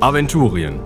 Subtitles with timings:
[0.00, 0.80] Aventurien.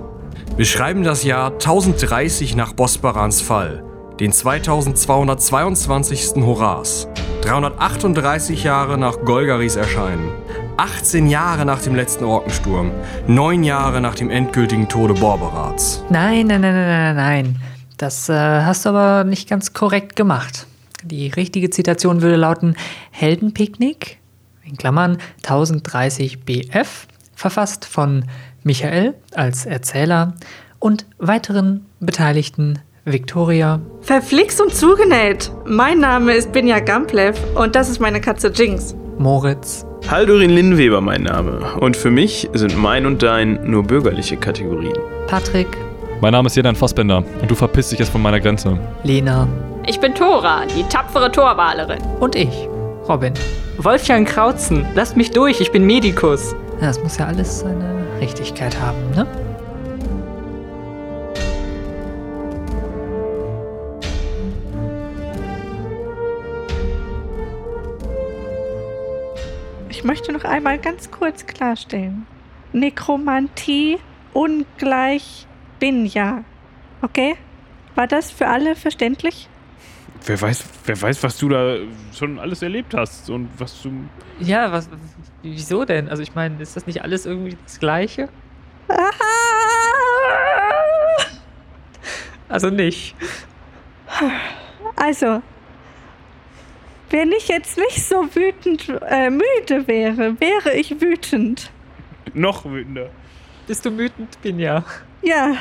[0.57, 3.85] Wir schreiben das Jahr 1030 nach Bosbarans Fall,
[4.21, 6.45] den 2222.
[6.45, 7.09] Horas,
[7.43, 10.31] 338 Jahre nach Golgaris Erscheinen,
[10.77, 12.91] 18 Jahre nach dem letzten Orkensturm,
[13.27, 16.05] 9 Jahre nach dem endgültigen Tode Borberats.
[16.11, 17.57] Nein, nein, nein, nein, nein, nein.
[17.97, 20.67] Das äh, hast du aber nicht ganz korrekt gemacht.
[21.03, 22.77] Die richtige Zitation würde lauten:
[23.11, 24.19] Heldenpicknick,
[24.65, 28.25] in Klammern 1030 BF, verfasst von
[28.69, 30.35] Michael als Erzähler
[30.79, 35.51] und weiteren Beteiligten Victoria, Verflixt und zugenäht.
[35.65, 38.95] Mein Name ist Binja Gamplev und das ist meine Katze Jinx.
[39.17, 41.61] Moritz, Haldurin Linnweber mein Name.
[41.81, 44.93] Und für mich sind mein und dein nur bürgerliche Kategorien.
[45.29, 45.69] Patrick,
[46.21, 48.79] Mein Name ist Jedan Fassbender und du verpisst dich jetzt von meiner Grenze.
[49.03, 49.49] Lena
[49.87, 52.03] Ich bin Tora, die tapfere Torwalerin.
[52.21, 52.69] und ich,
[53.09, 53.33] Robin.
[53.79, 56.55] Wolfgang Krautzen, lasst mich durch, ich bin Medikus.
[56.83, 59.27] Ja, Das muss ja alles seine Richtigkeit haben, ne?
[69.89, 72.27] Ich möchte noch einmal ganz kurz klarstellen.
[72.73, 73.99] Nekromantie
[74.33, 75.47] ungleich
[75.81, 76.45] Binja.
[77.03, 77.37] Okay?
[77.95, 79.49] War das für alle verständlich?
[80.25, 81.77] Wer weiß, wer weiß, was du da
[82.13, 83.91] schon alles erlebt hast und was du.
[84.41, 84.89] Ja, was,
[85.53, 86.09] wieso denn?
[86.09, 88.29] Also ich meine, ist das nicht alles irgendwie das Gleiche?
[92.51, 93.15] Also nicht.
[94.97, 95.43] Also,
[97.11, 101.71] wenn ich jetzt nicht so wütend äh, müde wäre, wäre ich wütend.
[102.35, 103.11] Noch wütender.
[103.67, 104.85] Bist du wütend, Binja?
[105.23, 105.57] Ja,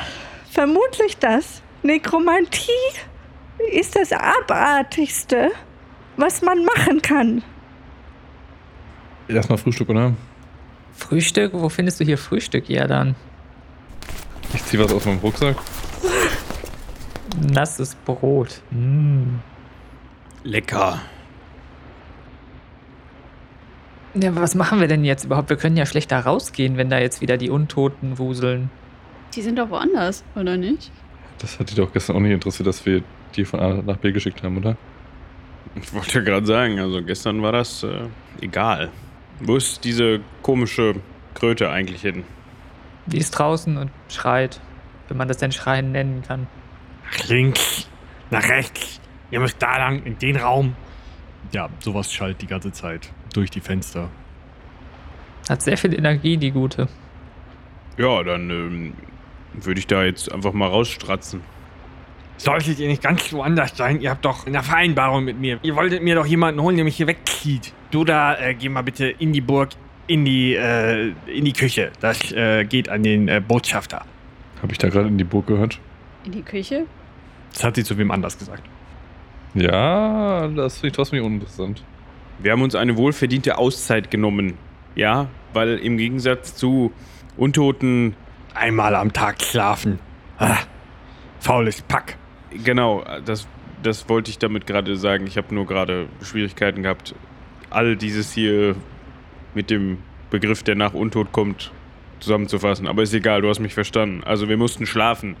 [0.50, 1.62] vermutlich das.
[1.82, 2.72] Nekromantie
[3.72, 5.50] ist das Abartigste,
[6.16, 7.42] was man machen kann.
[9.28, 10.14] Erstmal Frühstück, oder?
[10.94, 11.52] Frühstück?
[11.52, 13.14] Wo findest du hier Frühstück, ja dann?
[14.54, 15.56] Ich zieh was aus meinem Rucksack.
[17.52, 18.62] Nasses Brot.
[18.70, 19.36] Mm.
[20.44, 21.00] Lecker.
[24.14, 25.50] Ja, aber was machen wir denn jetzt überhaupt?
[25.50, 28.70] Wir können ja schlecht da rausgehen, wenn da jetzt wieder die Untoten wuseln.
[29.34, 30.90] Die sind doch woanders, oder nicht?
[31.38, 33.02] Das hat dich doch gestern auch nicht interessiert, dass wir
[33.36, 34.76] die von A nach B geschickt haben, oder?
[35.76, 38.06] Ich wollte ja gerade sagen, also gestern war das äh,
[38.40, 38.90] egal.
[39.40, 40.96] Wo ist diese komische
[41.34, 42.24] Kröte eigentlich hin?
[43.06, 44.60] Die ist draußen und schreit,
[45.08, 46.46] wenn man das denn Schreien nennen kann.
[47.04, 47.88] Nach links,
[48.30, 49.00] nach rechts.
[49.30, 50.74] Ihr müsst da lang, in den Raum.
[51.52, 54.08] Ja, sowas schallt die ganze Zeit durch die Fenster.
[55.48, 56.88] Hat sehr viel Energie, die gute.
[57.96, 58.92] Ja, dann ähm,
[59.54, 61.40] würde ich da jetzt einfach mal rausstratzen.
[62.38, 64.00] Solltet ihr nicht ganz woanders sein?
[64.00, 65.58] Ihr habt doch eine Vereinbarung mit mir.
[65.62, 67.72] Ihr wolltet mir doch jemanden holen, der mich hier wegzieht.
[67.90, 69.70] Du da, äh, geh mal bitte in die Burg,
[70.06, 71.90] in die, äh, in die Küche.
[72.00, 74.04] Das äh, geht an den äh, Botschafter.
[74.62, 75.78] Habe ich da gerade in die Burg gehört?
[76.24, 76.86] In die Küche?
[77.52, 78.62] Das hat sie zu wem anders gesagt.
[79.54, 81.82] Ja, das finde ich trotzdem uninteressant.
[82.38, 84.54] Wir haben uns eine wohlverdiente Auszeit genommen.
[84.94, 86.92] Ja, weil im Gegensatz zu
[87.36, 88.14] Untoten,
[88.58, 90.00] Einmal am Tag schlafen.
[90.38, 90.58] Ah,
[91.38, 92.16] faules Pack.
[92.64, 93.46] Genau, das,
[93.82, 95.26] das wollte ich damit gerade sagen.
[95.26, 97.14] Ich habe nur gerade Schwierigkeiten gehabt,
[97.70, 98.76] all dieses hier
[99.54, 99.98] mit dem
[100.30, 101.72] Begriff, der nach Untot kommt,
[102.20, 102.86] zusammenzufassen.
[102.86, 104.22] Aber ist egal, du hast mich verstanden.
[104.24, 105.36] Also wir mussten schlafen.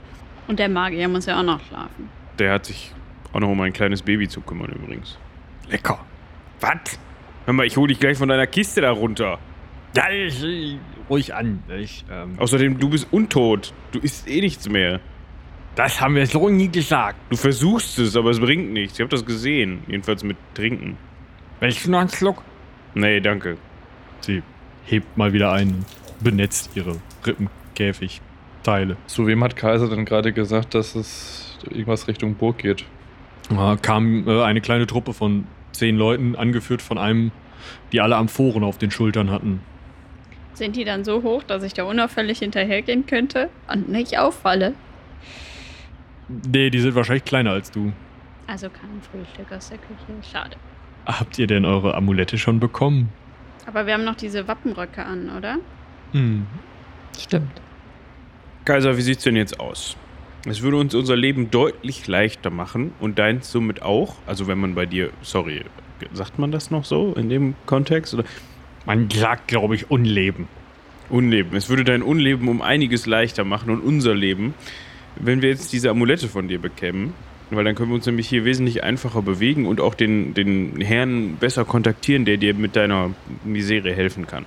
[0.46, 2.08] Und der Magier muss ja auch noch schlafen.
[2.38, 2.92] Der hat sich
[3.32, 5.18] auch noch um ein kleines Baby zu kümmern übrigens.
[5.68, 6.04] Lecker.
[6.60, 6.98] Was?
[7.44, 9.38] Hör mal, ich hole dich gleich von deiner Kiste da runter.
[9.96, 10.76] Ja, ich,
[11.08, 11.62] ruhig an.
[11.78, 13.72] Ich, ähm, Außerdem, du bist untot.
[13.92, 15.00] Du isst eh nichts mehr.
[15.78, 17.20] Das haben wir so nie gesagt.
[17.30, 18.98] Du versuchst es, aber es bringt nichts.
[18.98, 19.84] Ich habe das gesehen.
[19.86, 20.98] Jedenfalls mit Trinken.
[21.60, 22.42] Willst du noch einen Schluck?
[22.94, 23.58] Nee, danke.
[24.20, 24.42] Sie
[24.86, 25.84] hebt mal wieder ein,
[26.18, 28.96] benetzt ihre Rippenkäfigteile.
[29.06, 32.84] Zu wem hat Kaiser denn gerade gesagt, dass es irgendwas Richtung Burg geht?
[33.48, 37.30] Da kam äh, eine kleine Truppe von zehn Leuten, angeführt von einem,
[37.92, 39.60] die alle Amphoren auf den Schultern hatten.
[40.54, 44.74] Sind die dann so hoch, dass ich da unauffällig hinterhergehen könnte und nicht auffalle?
[46.28, 47.92] Nee, die sind wahrscheinlich kleiner als du.
[48.46, 50.30] Also kein Frühstück aus der Küche.
[50.30, 50.56] Schade.
[51.06, 53.10] Habt ihr denn eure Amulette schon bekommen?
[53.66, 55.58] Aber wir haben noch diese Wappenröcke an, oder?
[56.12, 56.46] Hm.
[57.18, 57.60] Stimmt.
[58.64, 59.96] Kaiser, wie sieht's denn jetzt aus?
[60.46, 64.16] Es würde uns unser Leben deutlich leichter machen und deins somit auch.
[64.26, 65.64] Also wenn man bei dir, sorry,
[66.12, 68.14] sagt man das noch so in dem Kontext?
[68.14, 68.24] Oder
[68.86, 70.48] Man sagt, glaube ich, Unleben.
[71.10, 71.56] Unleben.
[71.56, 74.54] Es würde dein Unleben um einiges leichter machen und unser Leben,
[75.20, 77.14] wenn wir jetzt diese Amulette von dir bekämen.
[77.50, 81.36] Weil dann können wir uns nämlich hier wesentlich einfacher bewegen und auch den, den Herrn
[81.36, 83.10] besser kontaktieren, der dir mit deiner
[83.42, 84.44] Misere helfen kann.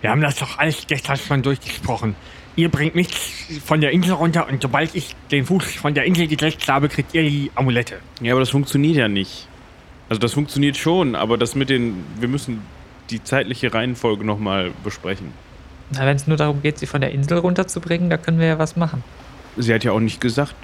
[0.00, 2.14] Wir haben das doch alles gestern schon durchgesprochen.
[2.54, 3.08] Ihr bringt mich
[3.64, 7.14] von der Insel runter und sobald ich den Fuß von der Insel gesetzt habe, kriegt
[7.14, 7.98] ihr die Amulette.
[8.20, 9.48] Ja, aber das funktioniert ja nicht.
[10.08, 12.04] Also das funktioniert schon, aber das mit den.
[12.20, 12.60] Wir müssen
[13.10, 15.32] die zeitliche Reihenfolge nochmal besprechen.
[15.90, 18.58] Na, wenn es nur darum geht, sie von der Insel runterzubringen, da können wir ja
[18.58, 19.02] was machen.
[19.56, 20.54] Sie hat ja auch nicht gesagt,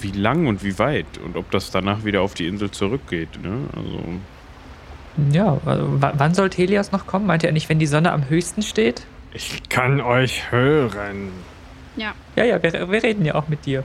[0.00, 3.42] wie lang und wie weit und ob das danach wieder auf die Insel zurückgeht.
[3.42, 3.60] Ne?
[3.76, 4.00] Also
[5.32, 7.26] Ja, also, wa- wann soll Helios noch kommen?
[7.26, 9.06] Meint er nicht, wenn die Sonne am höchsten steht?
[9.32, 11.28] Ich kann euch hören.
[11.96, 12.12] Ja.
[12.36, 13.84] Ja, ja, wir, wir reden ja auch mit dir.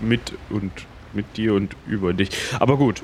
[0.00, 0.72] mit und
[1.14, 2.30] mit dir und über dich.
[2.60, 3.02] Aber gut.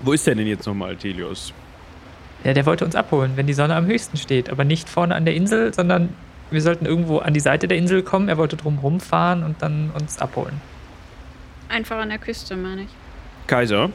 [0.00, 1.52] Wo ist der denn jetzt nochmal, Telios?
[2.44, 4.48] Ja, der wollte uns abholen, wenn die Sonne am höchsten steht.
[4.50, 6.08] Aber nicht vorne an der Insel, sondern
[6.52, 8.28] wir sollten irgendwo an die Seite der Insel kommen.
[8.28, 10.60] Er wollte drum rumfahren und dann uns abholen.
[11.68, 12.88] Einfach an der Küste, meine ich.
[13.46, 13.90] Kaiser,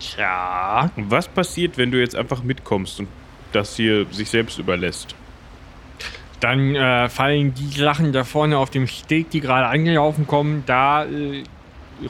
[0.00, 0.90] Tja.
[0.96, 3.08] was passiert, wenn du jetzt einfach mitkommst und
[3.52, 5.14] das hier sich selbst überlässt?
[6.40, 11.04] Dann äh, fallen die Sachen da vorne auf dem Steg, die gerade angelaufen kommen, da
[11.04, 11.44] äh,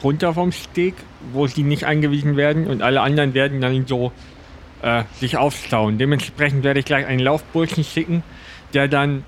[0.01, 0.95] runter vom Steg,
[1.31, 4.11] wo sie nicht eingewiesen werden und alle anderen werden dann so
[4.81, 5.97] äh, sich aufstauen.
[5.97, 8.23] Dementsprechend werde ich gleich einen Laufburschen schicken,
[8.73, 9.23] der dann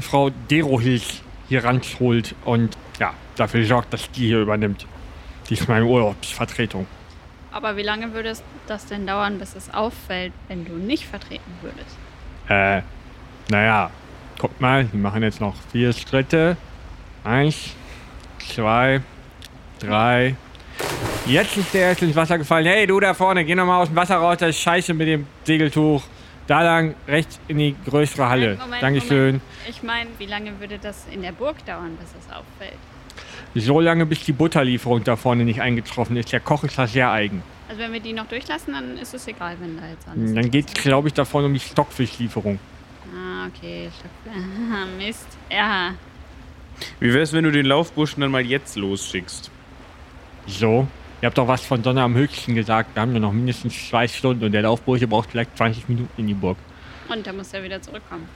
[0.00, 4.86] Frau Derohilch hier ranholt und ja, dafür sorgt, dass die hier übernimmt.
[5.48, 6.86] Die ist meine Urlaubsvertretung.
[7.50, 11.50] Aber wie lange würde es das denn dauern, bis es auffällt, wenn du nicht vertreten
[11.62, 11.96] würdest?
[12.48, 12.82] Äh,
[13.50, 13.90] naja,
[14.38, 16.56] guck mal, wir machen jetzt noch vier Schritte.
[17.24, 17.70] Eins,
[18.38, 19.00] zwei,
[19.80, 20.36] drei.
[21.26, 22.66] Jetzt ist der erste ins Wasser gefallen.
[22.66, 25.26] Hey, du da vorne, geh nochmal aus dem Wasser raus, das ist scheiße mit dem
[25.44, 26.02] Segeltuch.
[26.48, 28.46] Da lang, rechts in die größere Halle.
[28.52, 29.26] Moment, Moment, Dankeschön.
[29.26, 29.42] Moment.
[29.68, 32.78] Ich meine, wie lange würde das in der Burg dauern, bis es auffällt?
[33.54, 36.32] So lange, bis die Butterlieferung da vorne nicht eingetroffen ist.
[36.32, 37.42] Der Koch ist da sehr eigen.
[37.68, 40.32] Also wenn wir die noch durchlassen, dann ist es egal, wenn da jetzt alles...
[40.32, 42.58] Dann geht es, glaube ich, da vorne um die Stockfischlieferung.
[43.14, 43.90] Ah, okay.
[44.26, 45.26] Ah, Mist.
[45.50, 45.92] Ja.
[46.98, 49.50] Wie wär's, wenn du den Laufburschen dann mal jetzt losschickst?
[50.46, 50.88] So.
[51.20, 52.94] Ihr habt doch was von Sonne am höchsten gesagt.
[52.94, 56.28] Wir haben ja noch mindestens zwei Stunden und der Laufbursche braucht vielleicht 20 Minuten in
[56.28, 56.56] die Burg.
[57.08, 58.28] Und dann muss er wieder zurückkommen.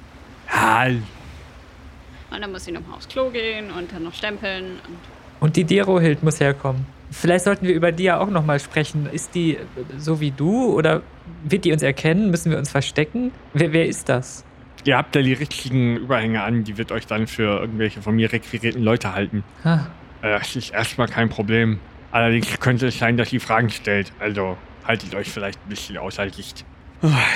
[0.52, 4.64] Ja, Und dann muss sie nochmal aufs Klo gehen und dann noch stempeln.
[4.88, 4.98] Und
[5.40, 6.86] Und die Derohild muss herkommen.
[7.10, 9.06] Vielleicht sollten wir über die ja auch nochmal sprechen.
[9.12, 9.58] Ist die äh,
[9.98, 11.02] so wie du oder
[11.44, 12.30] wird die uns erkennen?
[12.30, 13.30] Müssen wir uns verstecken?
[13.52, 14.44] Wer, wer ist das?
[14.84, 16.64] ihr habt ja die richtigen Überhänge an.
[16.64, 19.44] Die wird euch dann für irgendwelche von mir requirierten Leute halten.
[19.62, 19.86] Ah,
[20.22, 21.78] Das ist erstmal kein Problem.
[22.12, 24.12] Allerdings könnte es sein, dass sie Fragen stellt.
[24.20, 26.64] Also haltet euch vielleicht ein bisschen außer Sicht.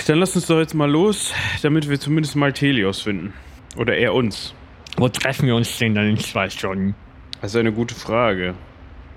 [0.06, 1.32] Dann lass uns doch jetzt mal los,
[1.62, 3.32] damit wir zumindest mal Telios finden.
[3.76, 4.54] Oder er uns.
[4.96, 6.94] Wo treffen wir uns denn dann in zwei Stunden?
[7.40, 8.54] Das ist eine gute Frage.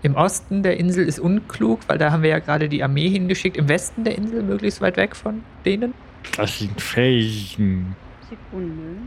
[0.01, 3.57] Im Osten der Insel ist unklug, weil da haben wir ja gerade die Armee hingeschickt.
[3.57, 5.93] Im Westen der Insel, möglichst weit weg von denen.
[6.37, 7.95] Das sind Felsen.
[8.29, 8.97] Sekunde.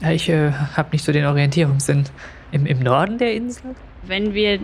[0.00, 2.04] Ja, ich äh, habe nicht so den Orientierungssinn.
[2.52, 3.74] Im, Im Norden der Insel?
[4.02, 4.60] Wenn wir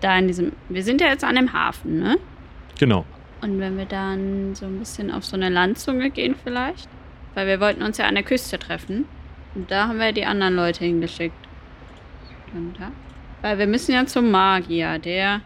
[0.00, 0.52] da in diesem...
[0.68, 2.18] Wir sind ja jetzt an dem Hafen, ne?
[2.78, 3.04] Genau.
[3.42, 6.88] Und wenn wir dann so ein bisschen auf so eine Landzunge gehen vielleicht?
[7.34, 9.06] Weil wir wollten uns ja an der Küste treffen.
[9.54, 11.34] Und da haben wir die anderen Leute hingeschickt.
[12.54, 12.90] Und da?
[13.42, 15.40] Weil wir müssen ja zum Magier, der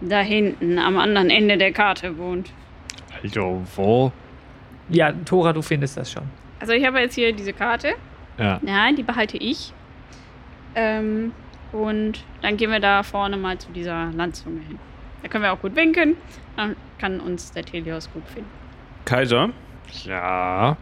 [0.00, 2.50] da hinten am anderen Ende der Karte wohnt.
[3.22, 4.12] Also wo?
[4.88, 6.24] Ja, Tora, du findest das schon.
[6.58, 7.94] Also ich habe jetzt hier diese Karte.
[8.38, 8.60] Ja.
[8.64, 9.72] Ja, die behalte ich.
[10.74, 11.32] Ähm,
[11.72, 14.78] und dann gehen wir da vorne mal zu dieser Landzunge hin.
[15.22, 16.16] Da können wir auch gut winken.
[16.56, 18.48] Dann kann uns der Telios gut finden.
[19.04, 19.50] Kaiser,
[20.04, 20.76] Ja.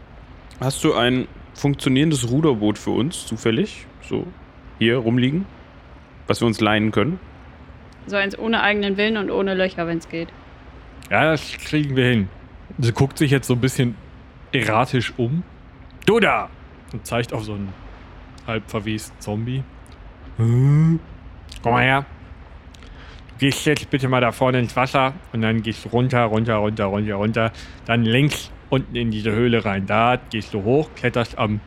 [0.60, 3.86] hast du ein funktionierendes Ruderboot für uns zufällig?
[4.02, 4.26] So
[4.78, 5.46] hier rumliegen?
[6.26, 7.18] Was wir uns leihen können?
[8.06, 10.28] So eins ohne eigenen Willen und ohne Löcher, wenn es geht.
[11.10, 12.28] Ja, das kriegen wir hin.
[12.78, 13.96] Sie guckt sich jetzt so ein bisschen
[14.52, 15.42] erratisch um.
[16.06, 16.48] Du da!
[16.92, 17.72] Und zeigt auf so einen
[18.46, 19.62] halb verwesten Zombie.
[20.38, 21.00] Komm
[21.64, 22.06] mal her.
[23.30, 26.56] Du gehst jetzt bitte mal da vorne ins Wasser und dann gehst du runter, runter,
[26.56, 27.52] runter, runter, runter.
[27.86, 29.86] Dann links unten in diese Höhle rein.
[29.86, 31.60] Da gehst du hoch, kletterst am,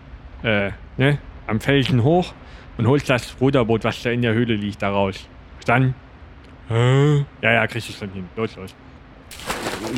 [0.43, 2.33] äh, ne, am Felsen hoch
[2.77, 5.27] und holst das Ruderboot, was da in der Höhle liegt, da raus.
[5.65, 5.93] Dann.
[6.69, 8.29] Ja, ja, kriegst du schon hin.
[8.35, 8.73] Los, los.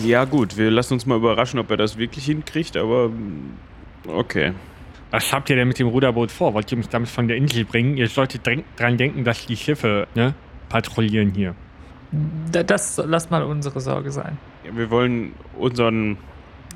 [0.04, 3.12] Ja, gut, wir lassen uns mal überraschen, ob er das wirklich hinkriegt, aber.
[4.08, 4.54] Okay.
[5.14, 6.56] Was habt ihr denn mit dem Ruderboot vor?
[6.56, 7.98] Wollt ihr mich damit von der Insel bringen?
[7.98, 10.34] Ihr solltet dran denken, dass die Schiffe ne,
[10.70, 11.54] patrouillieren hier.
[12.52, 14.40] Da- Das lass mal unsere Sorge sein.
[14.66, 16.18] Ja, wir wollen unseren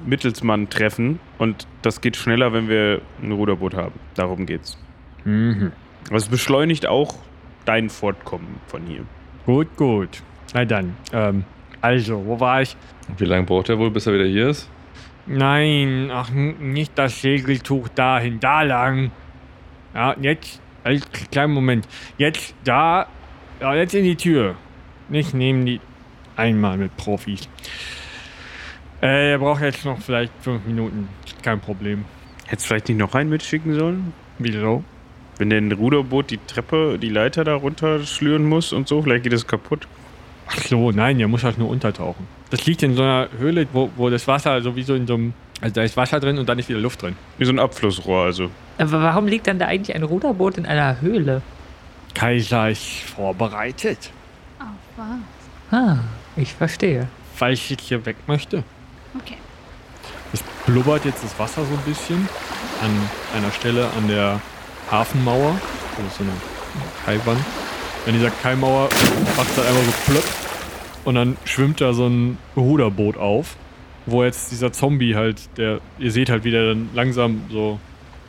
[0.06, 3.96] Mittelsmann treffen und das geht schneller, wenn wir ein Ruderboot haben.
[4.14, 4.78] Darum geht's.
[5.26, 5.72] Mhm.
[6.08, 7.16] Aber es beschleunigt auch
[7.66, 9.02] dein Fortkommen von hier.
[9.48, 10.22] Gut, gut.
[10.54, 10.96] Na dann.
[11.12, 11.44] Ähm,
[11.82, 12.78] also, wo war ich?
[13.18, 14.70] Wie lange braucht er wohl, bis er wieder hier ist?
[15.28, 19.12] Nein, ach, nicht das Segeltuch dahin, da lang.
[19.94, 21.88] Ja, jetzt, halt, kleinen Moment.
[22.18, 23.08] Jetzt da,
[23.60, 24.56] ja, jetzt in die Tür.
[25.10, 25.82] Nicht neben die,
[26.38, 27.50] einmal mit Profis.
[29.02, 31.10] Äh, er braucht jetzt noch vielleicht fünf Minuten.
[31.44, 32.06] Kein Problem.
[32.46, 34.14] Hättest du vielleicht nicht noch einen mitschicken sollen?
[34.40, 34.84] Wieso?
[35.38, 39.24] Wenn der ein Ruderboot die Treppe, die Leiter da runter schlüren muss und so, vielleicht
[39.24, 39.88] geht es kaputt.
[40.48, 42.28] Ach so, nein, der muss halt nur untertauchen.
[42.50, 45.74] Das liegt in so einer Höhle, wo, wo das Wasser sowieso in so einem, also
[45.74, 47.16] da ist Wasser drin und dann ist wieder Luft drin.
[47.38, 48.50] Wie so ein Abflussrohr, also.
[48.78, 51.42] Aber warum liegt dann da eigentlich ein Ruderboot in einer Höhle?
[52.14, 54.12] Kaiser ist vorbereitet.
[54.60, 55.78] Auf was?
[55.78, 55.98] Ah,
[56.36, 57.08] ich verstehe.
[57.36, 58.64] Falls ich jetzt hier weg möchte.
[59.20, 59.38] Okay.
[60.34, 62.28] Es blubbert jetzt das Wasser so ein bisschen
[62.82, 62.92] an
[63.38, 64.40] einer Stelle an der
[64.90, 65.60] Hafenmauer.
[65.98, 66.34] Das ist so eine
[67.06, 67.40] Kaiwand.
[68.08, 68.88] An dieser Kaimauer
[69.36, 70.24] macht es halt einfach so plöpp.
[71.04, 73.58] Und dann schwimmt da so ein Ruderboot auf,
[74.06, 77.82] wo jetzt dieser Zombie halt, der, ihr seht halt, wie der dann langsam so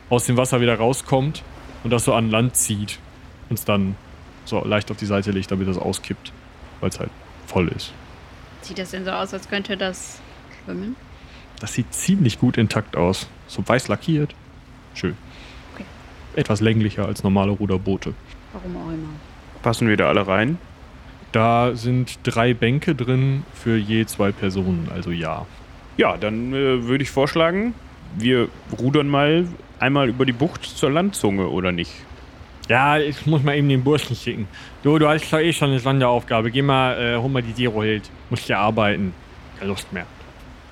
[0.09, 1.43] aus dem Wasser wieder rauskommt
[1.85, 2.99] und das so an Land zieht
[3.49, 3.95] und es dann
[4.43, 6.33] so leicht auf die Seite legt, damit das auskippt,
[6.81, 7.11] weil es halt
[7.47, 7.93] voll ist.
[8.61, 10.19] Sieht das denn so aus, als könnte das
[10.65, 10.97] schwimmen?
[11.61, 13.27] Das sieht ziemlich gut intakt aus.
[13.47, 14.35] So weiß lackiert.
[14.93, 15.15] Schön.
[15.73, 15.85] Okay.
[16.35, 18.13] Etwas länglicher als normale Ruderboote.
[18.51, 19.28] Warum auch immer.
[19.61, 20.57] Passen wir da alle rein?
[21.31, 25.45] Da sind drei Bänke drin für je zwei Personen, also ja.
[25.97, 27.73] Ja, dann äh, würde ich vorschlagen,
[28.17, 28.47] wir
[28.79, 29.47] rudern mal
[29.79, 31.91] einmal über die Bucht zur Landzunge, oder nicht?
[32.67, 34.47] Ja, ich muss mal eben den Burschen schicken.
[34.83, 36.51] Du, du hast doch eh schon eine Sonderaufgabe.
[36.51, 38.09] Geh mal, äh, hol mal die Zero-Hild.
[38.29, 39.13] Musst ja arbeiten.
[39.57, 40.05] Keine Lust mehr.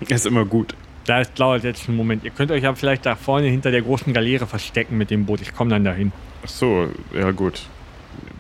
[0.08, 0.76] Ist immer gut.
[1.06, 2.24] Das dauert jetzt einen Moment.
[2.24, 5.42] Ihr könnt euch ja vielleicht da vorne hinter der großen Galeere verstecken mit dem Boot.
[5.42, 6.12] Ich komme dann dahin.
[6.44, 7.64] Ach so, ja gut.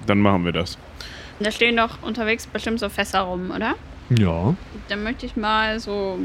[0.07, 0.77] Dann machen wir das.
[1.39, 3.75] Da stehen doch unterwegs bestimmt so Fässer rum, oder?
[4.09, 4.55] Ja.
[4.87, 6.17] Dann möchte ich mal so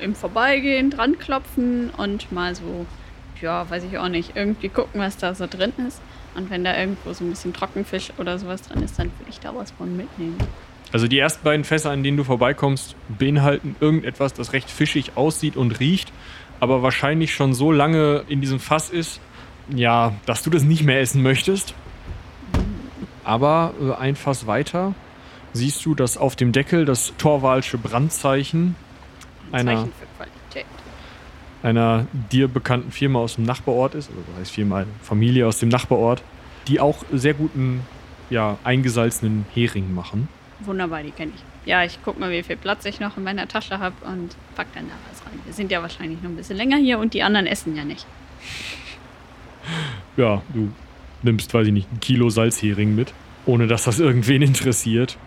[0.00, 2.86] im Vorbeigehen dran klopfen und mal so,
[3.40, 6.00] ja, weiß ich auch nicht, irgendwie gucken, was da so drin ist.
[6.34, 9.40] Und wenn da irgendwo so ein bisschen Trockenfisch oder sowas drin ist, dann will ich
[9.40, 10.36] da was von mitnehmen.
[10.92, 15.56] Also die ersten beiden Fässer, an denen du vorbeikommst, beinhalten irgendetwas, das recht fischig aussieht
[15.56, 16.10] und riecht,
[16.60, 19.20] aber wahrscheinlich schon so lange in diesem Fass ist,
[19.74, 21.74] ja, dass du das nicht mehr essen möchtest.
[23.28, 24.94] Aber äh, ein Fass weiter
[25.52, 28.74] siehst du, dass auf dem Deckel das Torwalsche Brandzeichen
[29.52, 29.88] Ein einer,
[31.62, 35.68] einer dir bekannten Firma aus dem Nachbarort ist, also das heißt Firma, Familie aus dem
[35.68, 36.22] Nachbarort,
[36.68, 37.82] die auch sehr guten,
[38.30, 40.28] ja, eingesalzenen Hering machen.
[40.60, 41.68] Wunderbar, die kenne ich.
[41.68, 44.68] Ja, ich guck mal, wie viel Platz ich noch in meiner Tasche habe und pack
[44.72, 45.38] dann da was rein.
[45.44, 48.06] Wir sind ja wahrscheinlich noch ein bisschen länger hier und die anderen essen ja nicht.
[50.16, 50.72] ja, du
[51.22, 53.12] nimmst, weiß ich nicht, ein Kilo Salzhering mit,
[53.46, 55.18] ohne dass das irgendwen interessiert.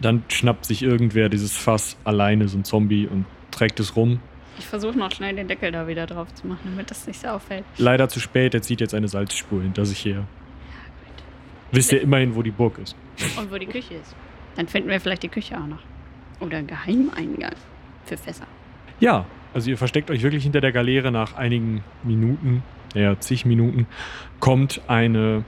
[0.00, 4.20] Dann schnappt sich irgendwer dieses Fass alleine, so ein Zombie, und trägt es rum.
[4.58, 7.28] Ich versuche noch schnell den Deckel da wieder drauf zu machen, damit das nicht so
[7.28, 7.64] auffällt.
[7.78, 10.24] Leider zu spät, er zieht jetzt eine Salzspur hinter sich her.
[11.72, 12.94] Wisst ihr immerhin, wo die Burg ist.
[13.36, 14.14] Und wo die Küche ist.
[14.54, 15.82] Dann finden wir vielleicht die Küche auch noch.
[16.40, 17.54] Oder einen Geheimeingang
[18.04, 18.46] für Fässer.
[19.00, 22.62] Ja, also ihr versteckt euch wirklich hinter der Galeere nach einigen Minuten,
[22.94, 23.86] ja, zig Minuten,
[24.40, 25.44] kommt eine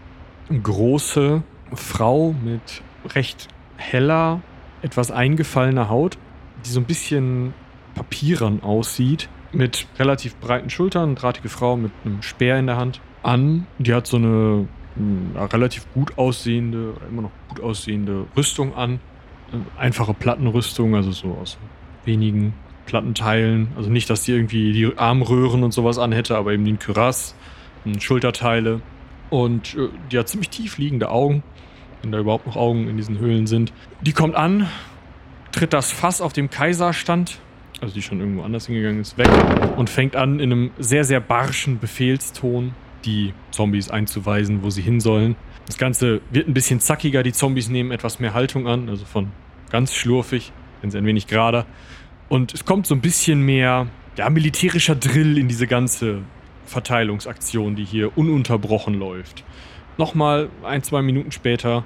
[0.62, 1.42] große
[1.74, 2.82] Frau mit
[3.14, 4.40] recht heller,
[4.82, 6.18] etwas eingefallener Haut,
[6.64, 7.54] die so ein bisschen
[7.94, 13.66] papierern aussieht, mit relativ breiten Schultern, drahtige Frau mit einem Speer in der Hand an.
[13.78, 19.00] Die hat so eine, mh, relativ gut aussehende, immer noch gut aussehende Rüstung an.
[19.78, 21.56] Einfache Plattenrüstung, also so aus
[22.04, 22.54] wenigen
[22.86, 23.68] Plattenteilen.
[23.76, 27.35] Also nicht, dass die irgendwie die Armröhren und sowas anhätte, aber eben den Kürass,
[27.86, 28.80] und Schulterteile.
[29.30, 31.42] Und äh, die ziemlich tief liegende Augen,
[32.02, 33.72] wenn da überhaupt noch Augen in diesen Höhlen sind.
[34.02, 34.68] Die kommt an,
[35.52, 37.40] tritt das Fass auf dem Kaiser stand,
[37.80, 39.28] also die schon irgendwo anders hingegangen ist, weg
[39.76, 42.74] und fängt an, in einem sehr, sehr barschen Befehlston
[43.04, 45.36] die Zombies einzuweisen, wo sie hin sollen.
[45.66, 49.30] Das Ganze wird ein bisschen zackiger, die Zombies nehmen etwas mehr Haltung an, also von
[49.70, 51.66] ganz schlurfig, wenn sie ein wenig gerader.
[52.28, 56.22] Und es kommt so ein bisschen mehr ja, militärischer Drill in diese ganze
[56.66, 59.44] Verteilungsaktion, die hier ununterbrochen läuft.
[59.98, 61.84] Nochmal ein, zwei Minuten später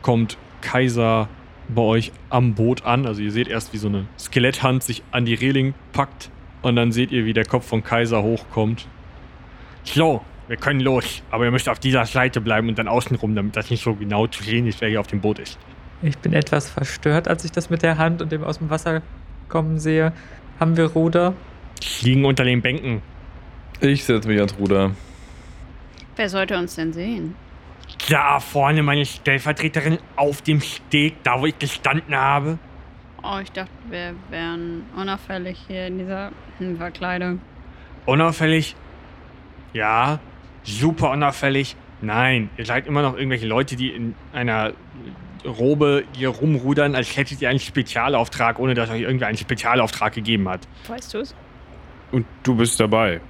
[0.00, 1.28] kommt Kaiser
[1.68, 3.06] bei euch am Boot an.
[3.06, 6.30] Also ihr seht erst, wie so eine Skeletthand sich an die Reling packt
[6.62, 8.86] und dann seht ihr, wie der Kopf von Kaiser hochkommt.
[9.84, 13.56] So, wir können los, aber ihr müsst auf dieser Seite bleiben und dann außenrum, damit
[13.56, 15.58] das nicht so genau zu sehen ist, wer hier auf dem Boot ist.
[16.02, 19.02] Ich bin etwas verstört, als ich das mit der Hand und dem aus dem Wasser
[19.48, 20.12] kommen sehe.
[20.58, 21.34] Haben wir Ruder?
[21.82, 23.02] Die liegen unter den Bänken.
[23.82, 24.92] Ich setze mich ans Ruder.
[26.14, 27.34] Wer sollte uns denn sehen?
[28.08, 32.60] Da vorne meine Stellvertreterin auf dem Steg, da wo ich gestanden habe.
[33.24, 36.30] Oh, ich dachte, wir wären unauffällig hier in dieser
[36.78, 37.40] Verkleidung.
[38.06, 38.76] Unauffällig?
[39.72, 40.20] Ja.
[40.62, 41.74] Super unauffällig?
[42.00, 42.50] Nein.
[42.56, 44.74] Ihr seid immer noch irgendwelche Leute, die in einer
[45.44, 50.48] Robe hier rumrudern, als hättet ihr einen Spezialauftrag, ohne dass euch irgendwer einen Spezialauftrag gegeben
[50.48, 50.68] hat.
[50.86, 51.34] Weißt du es?
[52.12, 53.20] Und du bist dabei.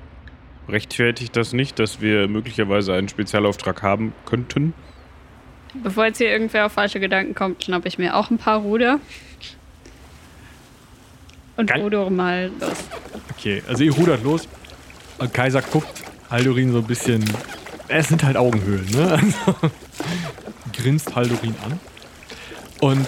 [0.69, 4.75] Rechtfertigt das nicht, dass wir möglicherweise einen Spezialauftrag haben könnten?
[5.75, 9.01] Bevor jetzt hier irgendwer auf falsche Gedanken kommt, schnapp ich mir auch ein paar Ruder.
[11.57, 11.83] Und Geil.
[11.83, 12.85] ruder mal los.
[13.31, 14.49] Okay, also ihr rudert los
[15.19, 17.25] und Kaiser guckt Haldurin so ein bisschen.
[17.89, 19.13] Es sind halt Augenhöhlen, ne?
[19.13, 19.55] Also,
[20.73, 21.79] grinst Haldurin an.
[22.81, 23.07] Und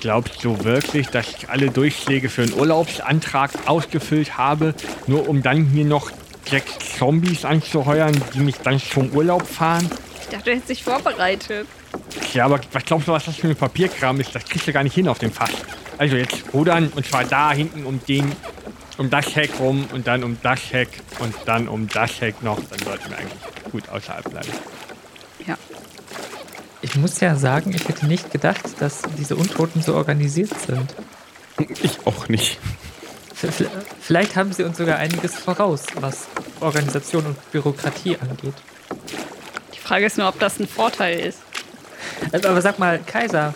[0.00, 4.74] glaubst du wirklich, dass ich alle Durchschläge für einen Urlaubsantrag ausgefüllt habe,
[5.06, 6.10] nur um dann hier noch
[6.48, 9.88] sechs Zombies anzuheuern, die mich dann zum Urlaub fahren?
[10.20, 11.66] Ich dachte, du hättest dich vorbereitet.
[12.32, 14.34] Ja, aber was glaubst du, was das für ein Papierkram ist?
[14.34, 15.50] Das kriegst du gar nicht hin auf dem Fass.
[15.98, 18.32] Also jetzt rudern und zwar da hinten um den,
[18.98, 20.88] um das Heck rum und dann um das Heck
[21.20, 22.58] und dann um das Heck noch.
[22.68, 24.48] Dann sollten wir eigentlich gut außerhalb bleiben.
[26.84, 30.94] Ich muss ja sagen, ich hätte nicht gedacht, dass diese Untoten so organisiert sind.
[31.82, 32.58] Ich auch nicht.
[34.00, 36.26] Vielleicht haben sie uns sogar einiges voraus, was
[36.60, 38.54] Organisation und Bürokratie angeht.
[39.74, 41.38] Die Frage ist nur, ob das ein Vorteil ist.
[42.32, 43.54] Also, Aber sag mal, Kaiser,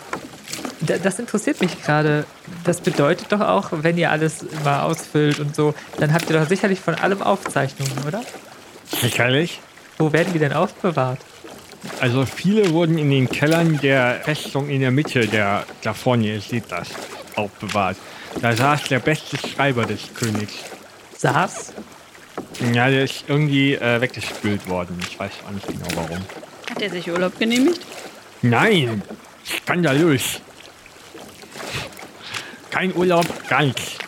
[0.81, 2.25] da- das interessiert mich gerade.
[2.65, 6.49] Das bedeutet doch auch, wenn ihr alles immer ausfüllt und so, dann habt ihr doch
[6.49, 8.23] sicherlich von allem Aufzeichnungen, oder?
[9.01, 9.61] Sicherlich.
[9.99, 11.19] Wo werden die denn aufbewahrt?
[12.01, 16.41] Also viele wurden in den Kellern der Festung in der Mitte, der da vorne, ihr
[16.41, 16.89] seht das,
[17.37, 17.97] aufbewahrt.
[18.41, 20.55] Da saß der beste Schreiber des Königs.
[21.17, 21.73] Saß?
[22.73, 24.99] Ja, der ist irgendwie äh, weggespült worden.
[25.09, 26.19] Ich weiß auch nicht genau warum.
[26.71, 27.81] Hat er sich Urlaub genehmigt?
[28.43, 29.03] Nein!
[29.45, 30.41] Skandalös!
[32.71, 33.99] Kein Urlaub, gar nichts.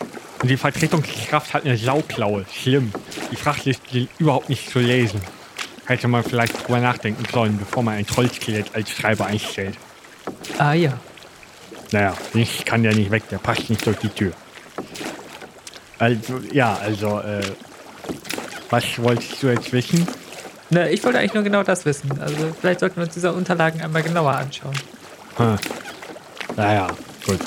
[0.43, 2.45] Und die Vertretungskraft hat eine Sauklaue.
[2.53, 2.93] Schlimm.
[3.31, 5.21] Die Frachtliste sind überhaupt nicht zu lesen.
[5.87, 9.77] Hätte man vielleicht drüber nachdenken sollen, bevor man ein Trollskelett als Schreiber einstellt.
[10.59, 10.99] Ah ja.
[11.93, 14.33] Naja, ich kann der nicht weg, der passt nicht durch die Tür.
[15.99, 17.43] Also, ja, also, äh,
[18.71, 20.07] was wolltest du jetzt wissen?
[20.71, 22.11] Na, ich wollte eigentlich nur genau das wissen.
[22.21, 24.75] Also vielleicht sollten wir uns diese Unterlagen einmal genauer anschauen.
[25.37, 25.59] Hm.
[26.57, 26.87] Naja,
[27.27, 27.41] gut.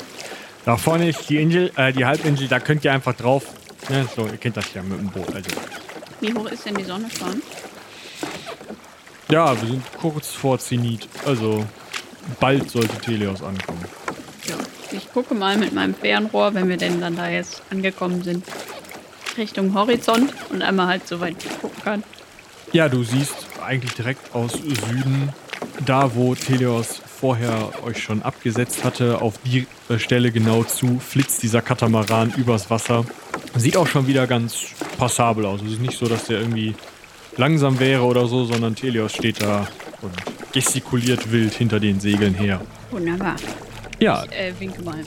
[0.66, 3.44] Da vorne ist die Insel, äh, die Halbinsel, da könnt ihr einfach drauf.
[3.88, 5.34] Ne, so, ihr kennt das ja mit dem Boot.
[5.34, 5.50] Also.
[6.20, 7.42] Wie hoch ist denn die Sonne schon?
[9.30, 11.08] Ja, wir sind kurz vor Zenit.
[11.24, 11.64] Also,
[12.40, 13.84] bald sollte Teleos ankommen.
[14.96, 18.44] Ich gucke mal mit meinem Fernrohr, wenn wir denn dann da jetzt angekommen sind,
[19.36, 22.04] Richtung Horizont und einmal halt so weit gucken kann.
[22.72, 25.30] Ja, du siehst eigentlich direkt aus Süden,
[25.84, 29.66] da wo Teleos vorher euch schon abgesetzt hatte, auf die
[29.98, 33.04] Stelle genau zu, flitzt dieser Katamaran übers Wasser.
[33.56, 35.60] Sieht auch schon wieder ganz passabel aus.
[35.62, 36.74] Es ist nicht so, dass der irgendwie
[37.36, 39.66] langsam wäre oder so, sondern Teleos steht da
[40.02, 40.12] und
[40.52, 42.60] gestikuliert wild hinter den Segeln her.
[42.90, 43.34] Wunderbar.
[44.00, 45.00] Ja, Äh, winke mal.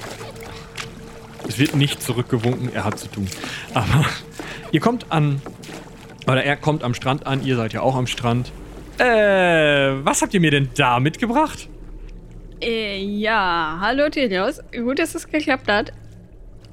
[1.47, 3.27] es wird nicht zurückgewunken, er hat zu tun.
[3.73, 4.05] Aber
[4.71, 5.41] ihr kommt an,
[6.25, 8.51] oder er kommt am Strand an, ihr seid ja auch am Strand.
[8.99, 9.05] Äh,
[10.03, 11.69] was habt ihr mir denn da mitgebracht?
[12.61, 14.59] Äh, ja, hallo Telios.
[14.75, 15.93] Gut, dass es geklappt hat.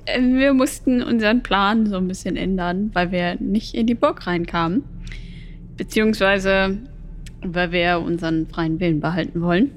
[0.07, 4.27] Äh, Wir mussten unseren Plan so ein bisschen ändern, weil wir nicht in die Burg
[4.27, 4.83] reinkamen.
[5.77, 6.79] Beziehungsweise,
[7.43, 9.71] weil wir unseren freien Willen behalten wollen,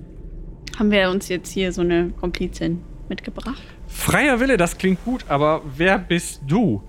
[0.77, 3.61] haben wir uns jetzt hier so eine Komplizin mitgebracht.
[3.87, 6.83] Freier Wille, das klingt gut, aber wer bist du?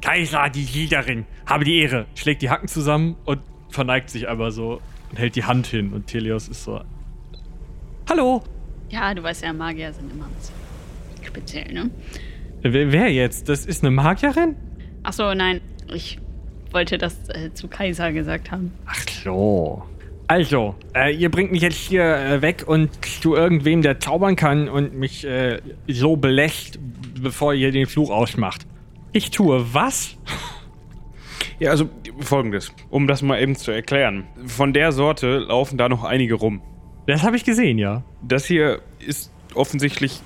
[0.00, 2.06] Kaiser, die Liederin, habe die Ehre.
[2.14, 4.80] Schlägt die Hacken zusammen und verneigt sich aber so
[5.10, 5.92] und hält die Hand hin.
[5.92, 6.80] Und Teleos ist so.
[8.08, 8.42] Hallo!
[8.90, 10.54] Ja, du weißt ja, Magier sind immer ein bisschen
[11.22, 11.90] speziell, ne?
[12.62, 13.48] Wer, wer jetzt?
[13.48, 14.56] Das ist eine Magierin?
[15.02, 15.60] Ach so, nein,
[15.92, 16.18] ich
[16.70, 18.72] wollte das äh, zu Kaiser gesagt haben.
[18.86, 19.82] Ach so.
[20.26, 24.68] Also, äh, ihr bringt mich jetzt hier äh, weg und zu irgendwem, der zaubern kann
[24.68, 26.78] und mich äh, so belässt,
[27.20, 28.66] bevor ihr den Fluch ausmacht.
[29.12, 30.16] Ich tue was?
[31.60, 34.24] Ja, also folgendes, um das mal eben zu erklären.
[34.44, 36.60] Von der Sorte laufen da noch einige rum.
[37.06, 38.02] Das habe ich gesehen, ja.
[38.22, 40.20] Das hier ist offensichtlich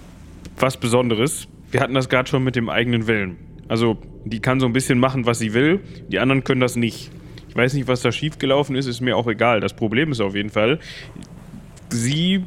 [0.58, 1.46] was Besonderes.
[1.70, 3.36] Wir hatten das gerade schon mit dem eigenen Willen.
[3.68, 5.80] Also, die kann so ein bisschen machen, was sie will.
[6.08, 7.10] Die anderen können das nicht.
[7.58, 9.58] Weiß nicht, was da schiefgelaufen ist, ist mir auch egal.
[9.58, 10.78] Das Problem ist auf jeden Fall,
[11.88, 12.44] sie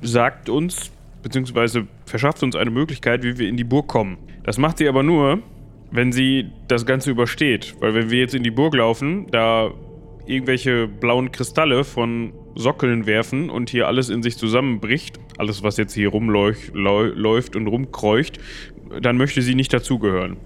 [0.00, 0.90] sagt uns,
[1.22, 4.16] beziehungsweise verschafft uns eine Möglichkeit, wie wir in die Burg kommen.
[4.44, 5.40] Das macht sie aber nur,
[5.90, 7.74] wenn sie das Ganze übersteht.
[7.80, 9.72] Weil wenn wir jetzt in die Burg laufen, da
[10.24, 15.92] irgendwelche blauen Kristalle von Sockeln werfen und hier alles in sich zusammenbricht, alles, was jetzt
[15.92, 18.38] hier rumläuft und rumkreucht,
[19.02, 20.38] dann möchte sie nicht dazugehören.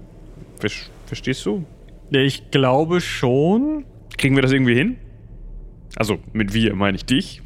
[0.59, 0.69] Ver
[1.05, 1.63] verstehst du?
[2.09, 3.85] Ich glaube schon.
[4.17, 4.97] Kriegen wir das irgendwie hin?
[5.95, 7.41] Also, mit wir meine ich dich.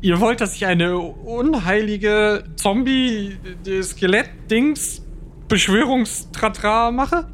[0.00, 5.02] Ihr wollt, dass ich eine unheilige Zombie-Skelett-Dings
[5.48, 7.26] Beschwörungstratra mache?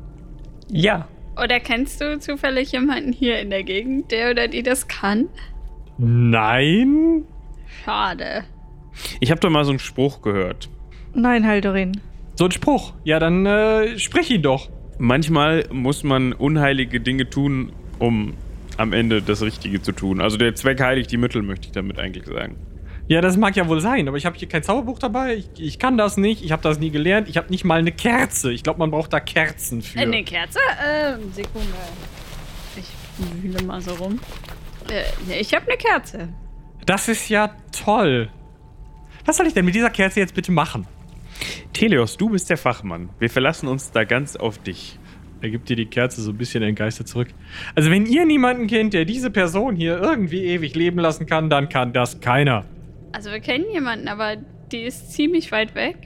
[0.68, 1.08] Ja.
[1.42, 5.28] Oder kennst du zufällig jemanden hier in der Gegend, der oder die das kann?
[5.98, 7.24] Nein.
[7.84, 8.44] Schade.
[9.20, 10.68] Ich habe da mal so einen Spruch gehört.
[11.14, 12.00] Nein, Haldorin.
[12.34, 12.92] So ein Spruch.
[13.04, 14.68] Ja, dann äh, sprich ihn doch.
[15.00, 18.34] Manchmal muss man unheilige Dinge tun, um
[18.76, 20.20] am Ende das Richtige zu tun.
[20.20, 22.56] Also der Zweck heiligt die Mittel, möchte ich damit eigentlich sagen.
[23.08, 25.36] Ja, das mag ja wohl sein, aber ich habe hier kein Zauberbuch dabei.
[25.36, 26.44] Ich, ich kann das nicht.
[26.44, 27.30] Ich habe das nie gelernt.
[27.30, 28.52] Ich habe nicht mal eine Kerze.
[28.52, 29.98] Ich glaube, man braucht da Kerzen für.
[29.98, 30.58] Äh, Eine Kerze?
[30.58, 31.66] Äh, Sekunde.
[32.76, 34.20] Ich wühle mal so rum.
[34.90, 36.28] Äh, ich habe eine Kerze.
[36.84, 38.28] Das ist ja toll.
[39.24, 40.86] Was soll ich denn mit dieser Kerze jetzt bitte machen?
[41.72, 43.10] Teleos, du bist der Fachmann.
[43.18, 44.98] Wir verlassen uns da ganz auf dich.
[45.42, 47.28] Er gibt dir die Kerze so ein bisschen entgeistert zurück.
[47.74, 51.68] Also, wenn ihr niemanden kennt, der diese Person hier irgendwie ewig leben lassen kann, dann
[51.70, 52.64] kann das keiner.
[53.12, 54.36] Also wir kennen jemanden, aber
[54.70, 55.96] die ist ziemlich weit weg.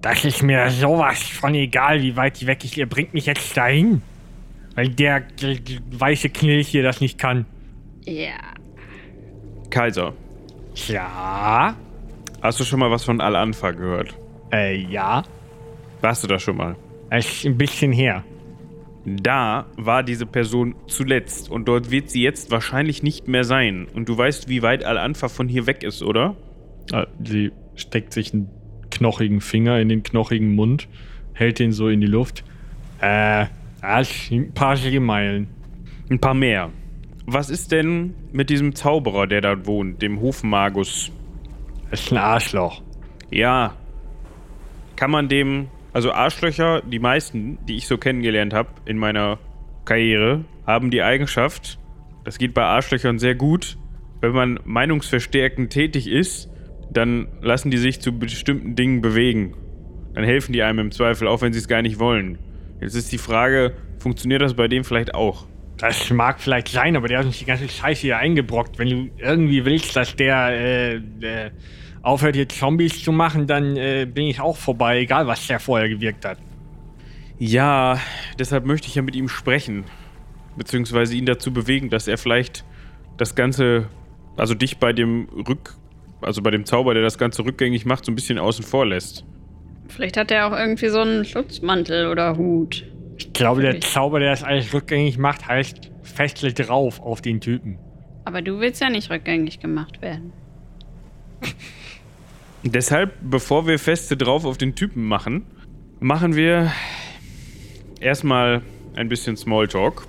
[0.00, 2.76] Das ist mir sowas von egal, wie weit die weg ist.
[2.76, 4.02] Ihr bringt mich jetzt dahin.
[4.74, 7.46] Weil der, der, der weiße Knilch hier das nicht kann.
[8.04, 8.34] Ja.
[9.70, 10.12] Kaiser,
[10.88, 11.74] Ja.
[12.42, 14.14] hast du schon mal was von Al-Anfa gehört?
[14.54, 15.24] Äh, ja.
[16.00, 16.76] Warst du da schon mal?
[17.10, 18.24] Es ist ein bisschen her.
[19.04, 23.86] Da war diese Person zuletzt und dort wird sie jetzt wahrscheinlich nicht mehr sein.
[23.92, 26.36] Und du weißt, wie weit Al-Anfa von hier weg ist, oder?
[26.92, 28.48] Äh, Sie steckt sich einen
[28.90, 30.88] knochigen Finger in den knochigen Mund,
[31.32, 32.44] hält den so in die Luft.
[33.00, 33.46] Äh,
[33.82, 35.48] das ein paar Seemeilen.
[36.08, 36.70] Ein paar mehr.
[37.26, 41.10] Was ist denn mit diesem Zauberer, der da wohnt, dem Hofmagus?
[41.90, 42.82] Das ist ein Arschloch.
[43.30, 43.74] Ja.
[44.96, 49.38] Kann man dem, also Arschlöcher, die meisten, die ich so kennengelernt habe in meiner
[49.84, 51.78] Karriere, haben die Eigenschaft,
[52.24, 53.76] das geht bei Arschlöchern sehr gut,
[54.20, 56.48] wenn man meinungsverstärkend tätig ist,
[56.90, 59.54] dann lassen die sich zu bestimmten Dingen bewegen.
[60.14, 62.38] Dann helfen die einem im Zweifel, auch wenn sie es gar nicht wollen.
[62.80, 65.46] Jetzt ist die Frage, funktioniert das bei dem vielleicht auch?
[65.76, 68.78] Das mag vielleicht sein, aber der hat uns die ganze Scheiße hier eingebrockt.
[68.78, 71.50] Wenn du irgendwie willst, dass der äh, äh,
[72.04, 75.88] aufhört, hier Zombies zu machen, dann äh, bin ich auch vorbei, egal was der vorher
[75.88, 76.38] gewirkt hat.
[77.38, 77.98] Ja,
[78.38, 79.84] deshalb möchte ich ja mit ihm sprechen.
[80.56, 82.64] Beziehungsweise ihn dazu bewegen, dass er vielleicht
[83.16, 83.88] das Ganze,
[84.36, 85.74] also dich bei dem Rück,
[86.20, 89.24] also bei dem Zauber, der das Ganze rückgängig macht, so ein bisschen außen vor lässt.
[89.88, 92.84] Vielleicht hat er auch irgendwie so einen Schutzmantel oder Hut.
[93.16, 93.80] Ich glaube, der?
[93.80, 97.78] Zauber, der das alles rückgängig macht, heißt festle drauf auf den Typen.
[98.24, 100.32] Aber du willst ja nicht rückgängig gemacht werden.
[102.66, 105.44] Deshalb, bevor wir Feste drauf auf den Typen machen,
[106.00, 106.72] machen wir
[108.00, 108.62] erstmal
[108.96, 110.06] ein bisschen Smalltalk,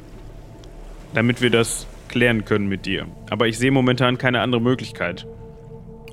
[1.14, 3.08] damit wir das klären können mit dir.
[3.30, 5.28] Aber ich sehe momentan keine andere Möglichkeit.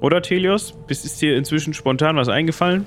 [0.00, 0.74] Oder, Telios?
[0.88, 2.86] Bist ist dir inzwischen spontan was eingefallen?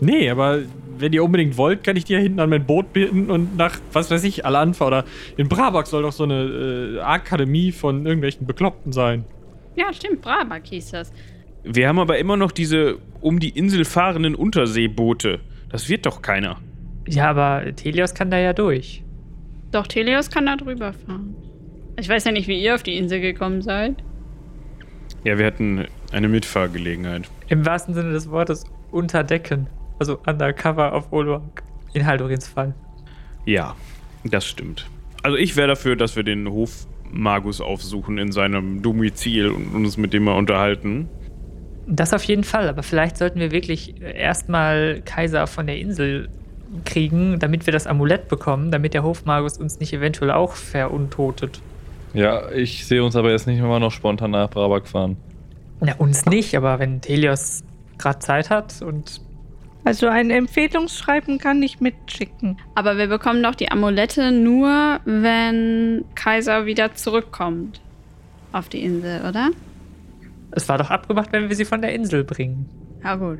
[0.00, 0.58] Nee, aber
[0.98, 4.10] wenn ihr unbedingt wollt, kann ich dir hinten an mein Boot binden und nach, was
[4.10, 5.04] weiß ich, Al-Anfa oder
[5.36, 9.24] in Brabak soll doch so eine äh, Akademie von irgendwelchen Bekloppten sein.
[9.76, 11.12] Ja, stimmt, Brabak hieß das.
[11.64, 15.40] Wir haben aber immer noch diese um die Insel fahrenden Unterseeboote.
[15.70, 16.58] Das wird doch keiner.
[17.06, 19.02] Ja, aber Telios kann da ja durch.
[19.72, 21.34] Doch, Teleos kann da drüber fahren.
[21.98, 24.02] Ich weiß ja nicht, wie ihr auf die Insel gekommen seid.
[25.24, 27.30] Ja, wir hatten eine Mitfahrgelegenheit.
[27.48, 29.68] Im wahrsten Sinne des Wortes unterdecken.
[29.98, 31.62] Also undercover auf Oluak.
[31.94, 32.74] In Haldorins Fall.
[33.46, 33.76] Ja,
[34.24, 34.86] das stimmt.
[35.22, 40.12] Also ich wäre dafür, dass wir den Hofmagus aufsuchen in seinem Domizil und uns mit
[40.12, 41.08] dem mal unterhalten.
[41.94, 46.30] Das auf jeden Fall, aber vielleicht sollten wir wirklich erstmal Kaiser von der Insel
[46.86, 51.60] kriegen, damit wir das Amulett bekommen, damit der Hofmagus uns nicht eventuell auch veruntotet.
[52.14, 55.18] Ja, ich sehe uns aber jetzt nicht immer noch spontan nach Brabak fahren.
[55.80, 57.62] Na, uns nicht, aber wenn Telios
[57.98, 59.20] gerade Zeit hat und
[59.84, 62.58] Also ein Empfehlungsschreiben kann ich mitschicken.
[62.74, 67.82] Aber wir bekommen doch die Amulette nur, wenn Kaiser wieder zurückkommt
[68.52, 69.50] auf die Insel, oder?
[70.52, 72.68] Es war doch abgemacht, wenn wir sie von der Insel bringen.
[73.02, 73.38] Ja, gut.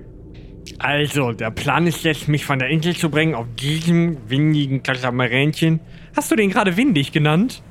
[0.79, 5.81] Also, der Plan ist jetzt, mich von der Insel zu bringen auf diesem windigen Katamaränchen.
[6.17, 7.63] Hast du den gerade windig genannt?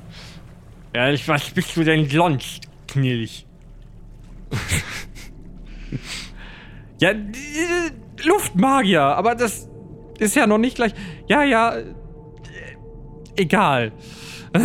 [0.94, 3.46] Ja, ich- was bist du denn sonst, Knilch?
[7.00, 7.14] ja, äh,
[8.24, 9.68] Luftmagier, aber das
[10.18, 10.92] ist ja noch nicht gleich.
[11.26, 11.84] Ja, ja, äh,
[13.36, 13.92] egal.
[14.52, 14.60] Äh,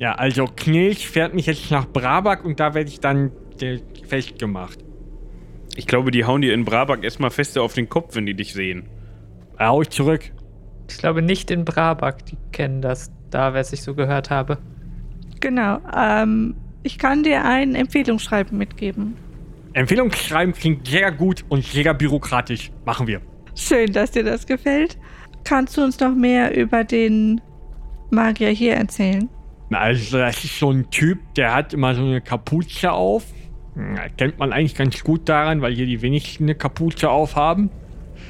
[0.00, 3.32] Ja, also Knilch fährt mich jetzt nach Brabak und da werde ich dann
[4.06, 4.78] festgemacht.
[5.76, 8.52] Ich glaube, die hauen dir in Brabak erstmal feste auf den Kopf, wenn die dich
[8.52, 8.88] sehen.
[9.58, 10.32] Hau ich zurück.
[10.90, 14.58] Ich glaube nicht in Brabak, die kennen das da, was ich so gehört habe.
[15.40, 15.78] Genau.
[15.96, 19.16] Ähm, ich kann dir ein Empfehlungsschreiben mitgeben.
[19.74, 22.70] Empfehlungsschreiben klingt sehr gut und sehr bürokratisch.
[22.84, 23.20] Machen wir.
[23.54, 24.98] Schön, dass dir das gefällt.
[25.44, 27.40] Kannst du uns noch mehr über den
[28.10, 29.28] Magier hier erzählen?
[29.70, 33.24] Na, Also, das ist so ein Typ, der hat immer so eine Kapuze auf.
[33.78, 37.70] Hm, Erkennt man eigentlich ganz gut daran, weil hier die wenigsten eine Kapuze aufhaben.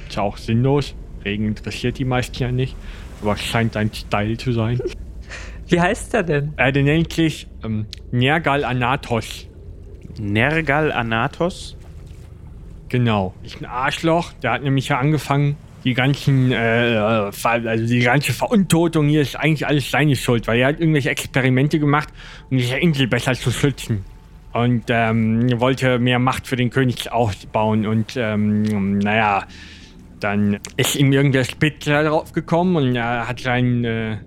[0.06, 0.94] Ist ja auch sinnlos.
[1.24, 2.76] Regen interessiert die meisten ja nicht.
[3.22, 4.78] Aber es scheint ein Style zu sein.
[5.68, 6.52] Wie heißt er denn?
[6.56, 9.48] Äh, der nennt sich ähm, Nergal Anatos.
[10.20, 11.76] Nergal Anatos?
[12.88, 13.34] Genau.
[13.42, 14.32] Ist ein Arschloch.
[14.42, 19.66] Der hat nämlich ja angefangen, die ganzen, äh, also die ganze Veruntotung hier ist eigentlich
[19.66, 22.08] alles seine Schuld, weil er hat irgendwelche Experimente gemacht,
[22.50, 24.04] um diese Insel besser zu schützen.
[24.52, 27.86] Und ähm, wollte mehr Macht für den König aufbauen.
[27.86, 29.46] Und ähm, naja,
[30.20, 34.18] dann ist ihm irgendwer spitz drauf gekommen und er hat seinen, äh,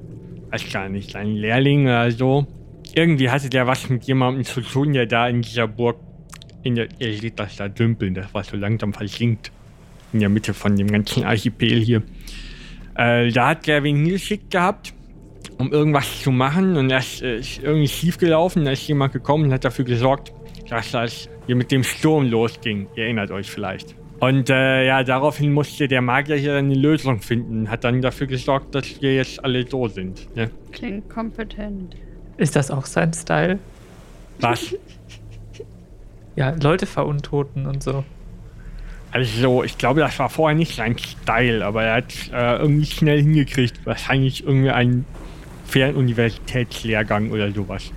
[0.52, 2.48] weiß gar nicht, seinen Lehrling oder so.
[2.94, 5.98] Irgendwie hatte der was mit jemandem zu tun, der da in dieser Burg,
[6.64, 9.52] in der, ihr seht das da dümpeln, das was so langsam versinkt.
[10.14, 12.04] In der Mitte von dem ganzen Archipel hier.
[12.96, 14.94] Äh, da hat der wen hingeschickt gehabt,
[15.62, 18.66] um irgendwas zu machen und das äh, ist irgendwie schief gelaufen.
[18.66, 20.34] Da ist jemand gekommen und hat dafür gesorgt,
[20.70, 22.88] dass das hier mit dem Sturm losging.
[22.96, 23.96] Ihr erinnert euch vielleicht.
[24.20, 27.70] Und äh, ja, daraufhin musste der Magier hier eine Lösung finden.
[27.70, 30.36] Hat dann dafür gesorgt, dass wir jetzt alle so sind.
[30.36, 30.50] Ne?
[30.72, 31.96] Klingt kompetent.
[32.38, 33.60] Ist das auch sein Style?
[34.40, 34.76] Was?
[36.38, 38.06] Ja, Leute veruntoten und so.
[39.12, 43.22] Also, ich glaube, das war vorher nicht sein Style, aber er hat äh, irgendwie schnell
[43.22, 43.86] hingekriegt.
[43.86, 45.06] Wahrscheinlich irgendwie einen
[45.72, 47.92] fairen Universitätslehrgang oder sowas.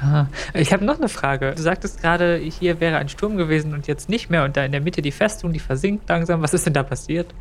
[0.00, 0.28] Aha.
[0.54, 1.52] Ich habe noch eine Frage.
[1.56, 4.72] Du sagtest gerade, hier wäre ein Sturm gewesen und jetzt nicht mehr und da in
[4.72, 6.42] der Mitte die Festung, die versinkt langsam.
[6.42, 7.34] Was ist denn da passiert?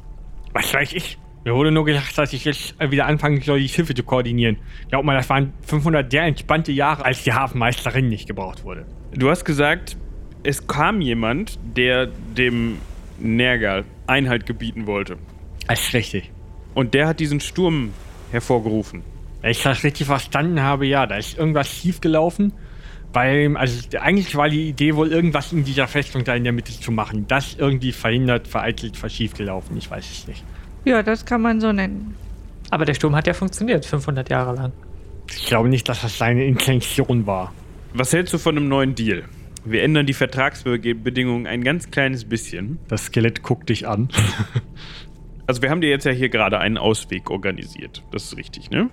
[0.54, 1.18] Was weiß ich?
[1.46, 4.58] Mir wurde nur gesagt, dass ich jetzt wieder anfangen soll, die Schiffe zu koordinieren.
[4.90, 8.86] Glaub mal, das waren 500 sehr entspannte Jahre, als die Hafenmeisterin nicht gebraucht wurde.
[9.14, 9.98] Du hast gesagt,
[10.44, 12.78] es kam jemand, der dem
[13.20, 15.18] Nergal Einhalt gebieten wollte.
[15.68, 16.32] Das ist richtig.
[16.76, 17.92] Und der hat diesen Sturm
[18.32, 19.04] hervorgerufen.
[19.44, 22.54] Wenn ich das richtig verstanden habe, ja, da ist irgendwas schiefgelaufen.
[23.12, 26.72] Weil, also eigentlich war die Idee wohl, irgendwas in dieser Festung da in der Mitte
[26.72, 27.28] zu machen.
[27.28, 29.76] Das irgendwie verhindert, vereitelt, verschieft gelaufen.
[29.78, 30.46] Ich weiß es nicht.
[30.86, 32.16] Ja, das kann man so nennen.
[32.70, 34.72] Aber der Sturm hat ja funktioniert, 500 Jahre lang.
[35.30, 37.54] Ich glaube nicht, dass das seine Intention war.
[37.94, 39.26] Was hältst du von einem neuen Deal?
[39.66, 42.80] Wir ändern die Vertragsbedingungen ein ganz kleines bisschen.
[42.88, 44.08] Das Skelett guckt dich an.
[45.46, 48.02] Also wir haben dir jetzt ja hier gerade einen Ausweg organisiert.
[48.12, 48.90] Das ist richtig, ne?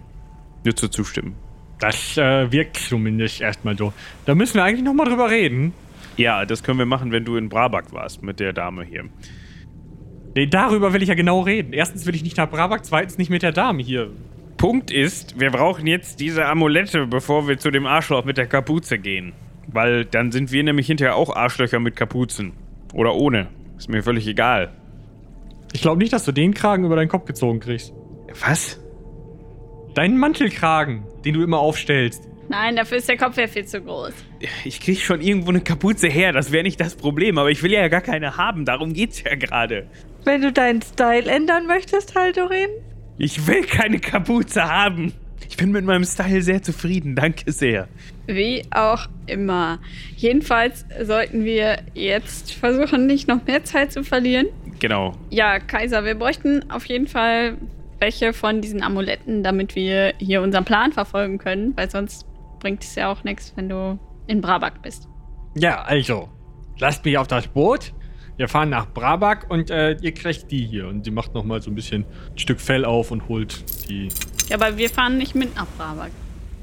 [0.63, 1.35] Würdest du zustimmen?
[1.79, 3.93] Das äh, wirkt zumindest erstmal so.
[4.27, 5.73] Da müssen wir eigentlich nochmal drüber reden.
[6.17, 9.05] Ja, das können wir machen, wenn du in Brabak warst mit der Dame hier.
[10.35, 11.73] Nee, darüber will ich ja genau reden.
[11.73, 14.11] Erstens will ich nicht nach Brabak, zweitens nicht mit der Dame hier.
[14.59, 18.99] Punkt ist, wir brauchen jetzt diese Amulette, bevor wir zu dem Arschloch mit der Kapuze
[18.99, 19.33] gehen.
[19.67, 22.53] Weil dann sind wir nämlich hinterher auch Arschlöcher mit Kapuzen.
[22.93, 23.49] Oder ohne.
[23.79, 24.73] Ist mir völlig egal.
[25.73, 27.95] Ich glaube nicht, dass du den Kragen über deinen Kopf gezogen kriegst.
[28.41, 28.79] Was?
[29.95, 32.29] Deinen Mantelkragen, den du immer aufstellst.
[32.49, 34.13] Nein, dafür ist der Kopf ja viel zu groß.
[34.65, 37.73] Ich krieg schon irgendwo eine Kapuze her, das wäre nicht das Problem, aber ich will
[37.73, 39.87] ja gar keine haben, darum geht's ja gerade.
[40.25, 42.69] Wenn du deinen Style ändern möchtest, Haldorin?
[43.19, 45.13] Ich will keine Kapuze haben.
[45.49, 47.89] Ich bin mit meinem Style sehr zufrieden, danke sehr.
[48.27, 49.81] Wie auch immer.
[50.17, 54.47] Jedenfalls sollten wir jetzt versuchen, nicht noch mehr Zeit zu verlieren.
[54.79, 55.15] Genau.
[55.31, 57.57] Ja, Kaiser, wir bräuchten auf jeden Fall
[58.01, 62.27] welche von diesen Amuletten, damit wir hier unseren Plan verfolgen können, weil sonst
[62.59, 65.09] bringt es ja auch nichts, wenn du in Brabak bist.
[65.57, 66.29] Ja, also,
[66.79, 67.93] lasst mich auf das Boot.
[68.37, 70.89] Wir fahren nach Brabak und äh, ihr kriegt die hier.
[70.89, 74.09] Und sie macht nochmal so ein bisschen ein Stück Fell auf und holt die.
[74.49, 76.11] Ja, aber wir fahren nicht mit nach Brabak.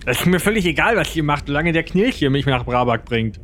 [0.05, 3.05] Das ist mir völlig egal, was ihr macht, solange der Knilch hier mich nach Brabak
[3.05, 3.39] bringt.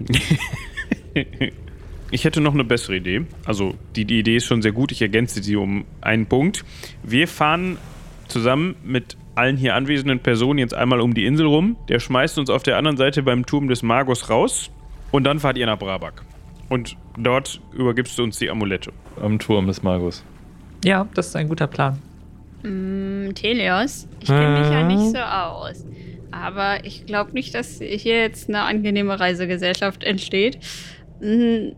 [2.10, 3.26] Ich hätte noch eine bessere Idee.
[3.44, 4.92] Also, die, die Idee ist schon sehr gut.
[4.92, 6.64] Ich ergänze sie um einen Punkt.
[7.02, 7.78] Wir fahren
[8.28, 11.76] zusammen mit allen hier anwesenden Personen jetzt einmal um die Insel rum.
[11.88, 14.70] Der schmeißt uns auf der anderen Seite beim Turm des Magos raus.
[15.10, 16.22] Und dann fahrt ihr nach Brabak.
[16.68, 18.92] Und dort übergibst du uns die Amulette.
[19.20, 20.24] Am Turm des Magus.
[20.84, 22.00] Ja, das ist ein guter Plan.
[22.62, 25.84] Mm, Telios, ich kenne mich ja nicht so aus.
[26.30, 30.58] Aber ich glaube nicht, dass hier jetzt eine angenehme Reisegesellschaft entsteht.
[31.20, 31.72] Mm,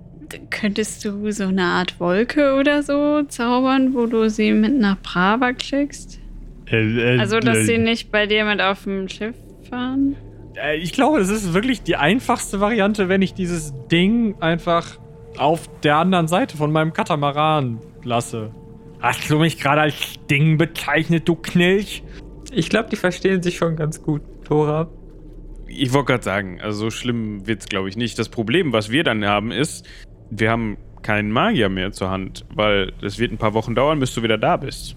[0.50, 5.62] Könntest du so eine Art Wolke oder so zaubern, wo du sie mit nach Brabak
[5.62, 6.18] schickst?
[6.66, 9.36] Äh, äh, Also, dass äh, sie nicht bei dir mit auf dem Schiff
[9.68, 10.16] fahren?
[10.56, 14.98] Äh, ich glaube, das ist wirklich die einfachste Variante, wenn ich dieses Ding einfach
[15.36, 18.50] auf der anderen Seite von meinem Katamaran lasse.
[19.00, 19.94] Hast du mich gerade als
[20.30, 22.02] Ding bezeichnet, du Knilch?
[22.52, 24.88] Ich glaube, die verstehen sich schon ganz gut, Tora.
[25.68, 28.18] Ich wollte gerade sagen, also so schlimm wird's, glaube ich, nicht.
[28.18, 29.84] Das Problem, was wir dann haben, ist,
[30.30, 34.14] wir haben keinen Magier mehr zur Hand, weil es wird ein paar Wochen dauern, bis
[34.14, 34.96] du wieder da bist.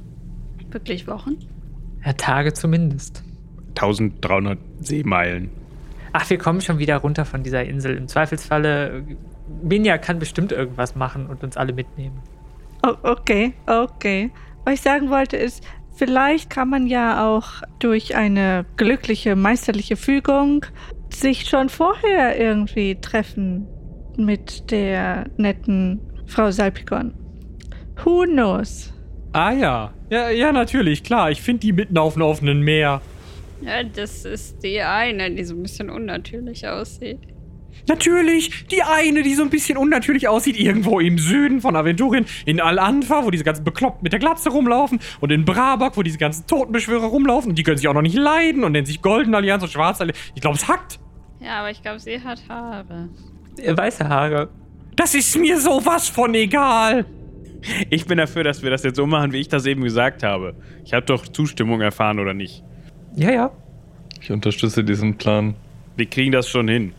[0.72, 1.38] Wirklich Wochen?
[2.06, 3.24] Ja, Tage zumindest.
[3.70, 5.52] 1300 Seemeilen.
[6.14, 7.96] Ach, wir kommen schon wieder runter von dieser Insel.
[7.96, 9.04] Im Zweifelsfalle,
[9.62, 12.20] Binja kann bestimmt irgendwas machen und uns alle mitnehmen.
[12.86, 14.32] Oh, okay, okay.
[14.66, 15.64] Was ich sagen wollte ist,
[15.96, 20.66] vielleicht kann man ja auch durch eine glückliche meisterliche Fügung
[21.14, 23.68] sich schon vorher irgendwie treffen
[24.20, 27.14] mit der netten Frau Salpikon.
[28.04, 28.94] Who knows?
[29.34, 29.94] Ah ja.
[30.10, 31.32] Ja, ja natürlich, klar.
[31.32, 33.02] Ich finde die mitten auf dem offenen Meer.
[33.62, 37.20] Ja, das ist die eine, die so ein bisschen unnatürlich aussieht.
[37.88, 42.62] Natürlich, die eine, die so ein bisschen unnatürlich aussieht, irgendwo im Süden von Aventurien, in
[42.62, 46.46] Al-Anfa, wo diese ganzen Bekloppten mit der Glatze rumlaufen, und in Brabak, wo diese ganzen
[46.48, 49.64] Totenbeschwörer rumlaufen, und die können sich auch noch nicht leiden und nennen sich Golden Allianz
[49.64, 50.20] und Schwarze Allianz.
[50.36, 51.00] Ich glaube, es hackt.
[51.40, 53.10] Ja, aber ich glaube, sie hat Haare.
[53.58, 54.50] Weiße Haare.
[54.96, 57.06] Das ist mir sowas von egal.
[57.90, 60.56] Ich bin dafür, dass wir das jetzt so machen, wie ich das eben gesagt habe.
[60.86, 62.64] Ich habe doch Zustimmung erfahren, oder nicht?
[63.16, 63.52] Ja, ja.
[64.22, 65.56] Ich unterstütze diesen Plan.
[65.96, 66.94] Wir kriegen das schon hin.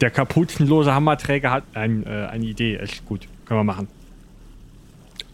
[0.00, 2.76] Der kapuzenlose Hammerträger hat ein, äh, eine Idee.
[2.76, 3.28] Echt gut.
[3.44, 3.88] Können wir machen.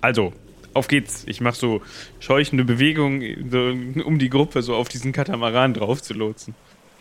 [0.01, 0.33] Also,
[0.75, 1.25] auf geht's.
[1.27, 1.83] Ich mache so
[2.21, 6.55] scheuchende Bewegungen, so, um die Gruppe so auf diesen Katamaran drauf zu lotsen.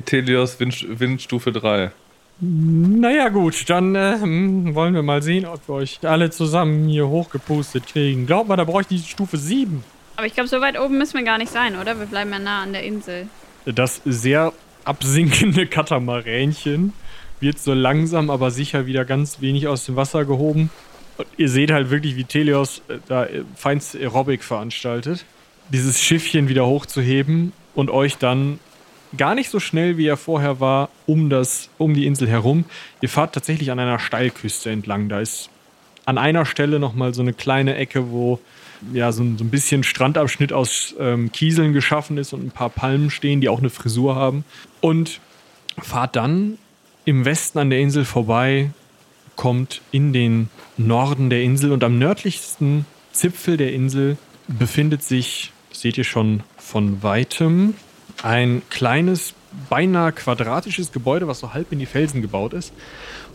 [0.06, 1.92] Telios Wind, Windstufe 3.
[2.40, 3.70] Naja, gut.
[3.70, 8.28] Dann äh, hm, wollen wir mal sehen, ob wir euch alle zusammen hier hochgepustet kriegen.
[8.28, 9.84] Glaubt mal, da brauche ich die Stufe 7.
[10.18, 12.00] Aber ich glaube, so weit oben müssen wir gar nicht sein, oder?
[12.00, 13.28] Wir bleiben ja nah an der Insel.
[13.66, 16.94] Das sehr absinkende Katamaränchen
[17.40, 20.70] wird so langsam, aber sicher wieder ganz wenig aus dem Wasser gehoben.
[21.18, 25.26] Und ihr seht halt wirklich, wie Telios äh, da äh, feinste Aerobic veranstaltet.
[25.70, 28.60] Dieses Schiffchen wieder hochzuheben und euch dann
[29.16, 32.66] gar nicht so schnell, wie er vorher war, um, das, um die Insel herum.
[33.02, 35.10] Ihr fahrt tatsächlich an einer Steilküste entlang.
[35.10, 35.50] Da ist
[36.06, 38.40] an einer Stelle nochmal so eine kleine Ecke, wo
[38.94, 42.70] ja, so, ein, so ein bisschen Strandabschnitt aus ähm, Kieseln geschaffen ist und ein paar
[42.70, 44.44] Palmen stehen, die auch eine Frisur haben.
[44.82, 45.20] Und
[45.80, 46.58] fahrt dann
[47.06, 48.72] im Westen an der Insel vorbei,
[49.36, 54.18] kommt in den Norden der Insel und am nördlichsten Zipfel der Insel
[54.48, 57.76] befindet sich, seht ihr schon von weitem,
[58.24, 59.34] ein kleines,
[59.70, 62.74] beinahe quadratisches Gebäude, was so halb in die Felsen gebaut ist.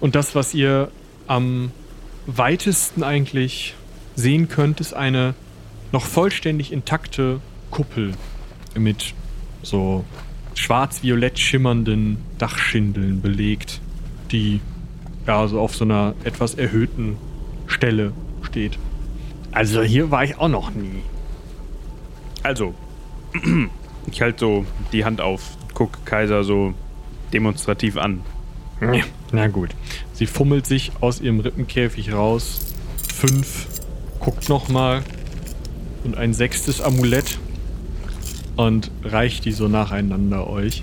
[0.01, 0.90] Und das, was ihr
[1.27, 1.71] am
[2.27, 3.75] weitesten eigentlich
[4.14, 5.35] sehen könnt, ist eine
[5.92, 7.40] noch vollständig intakte
[7.71, 8.12] Kuppel
[8.75, 9.14] mit
[9.62, 10.05] so
[10.55, 13.81] schwarz-violett schimmernden Dachschindeln belegt,
[14.31, 14.61] die
[15.27, 17.16] ja so auf so einer etwas erhöhten
[17.66, 18.79] Stelle steht.
[19.53, 21.03] Also hier war ich auch noch nie.
[22.42, 22.75] Also,
[24.06, 26.74] ich halte so die Hand auf, guck Kaiser so
[27.32, 28.22] demonstrativ an.
[28.80, 29.70] Ja, Na gut.
[30.12, 32.74] Sie fummelt sich aus ihrem Rippenkäfig raus.
[33.14, 33.66] Fünf.
[34.18, 35.02] Guckt nochmal.
[36.04, 37.38] Und ein sechstes Amulett.
[38.56, 40.82] Und reicht die so nacheinander euch.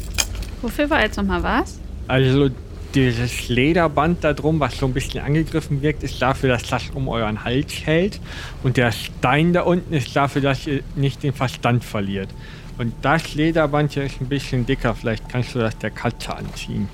[0.62, 1.79] Wofür war jetzt nochmal was?
[2.08, 2.49] Also
[2.95, 7.08] dieses Lederband da drum, was so ein bisschen angegriffen wirkt, ist dafür, dass das um
[7.08, 8.19] euren Hals hält.
[8.63, 12.29] Und der Stein da unten ist dafür, dass ihr nicht den Verstand verliert.
[12.80, 14.96] Und das Lederband hier ist ein bisschen dicker.
[14.96, 16.88] Vielleicht kannst du das der Katze anziehen.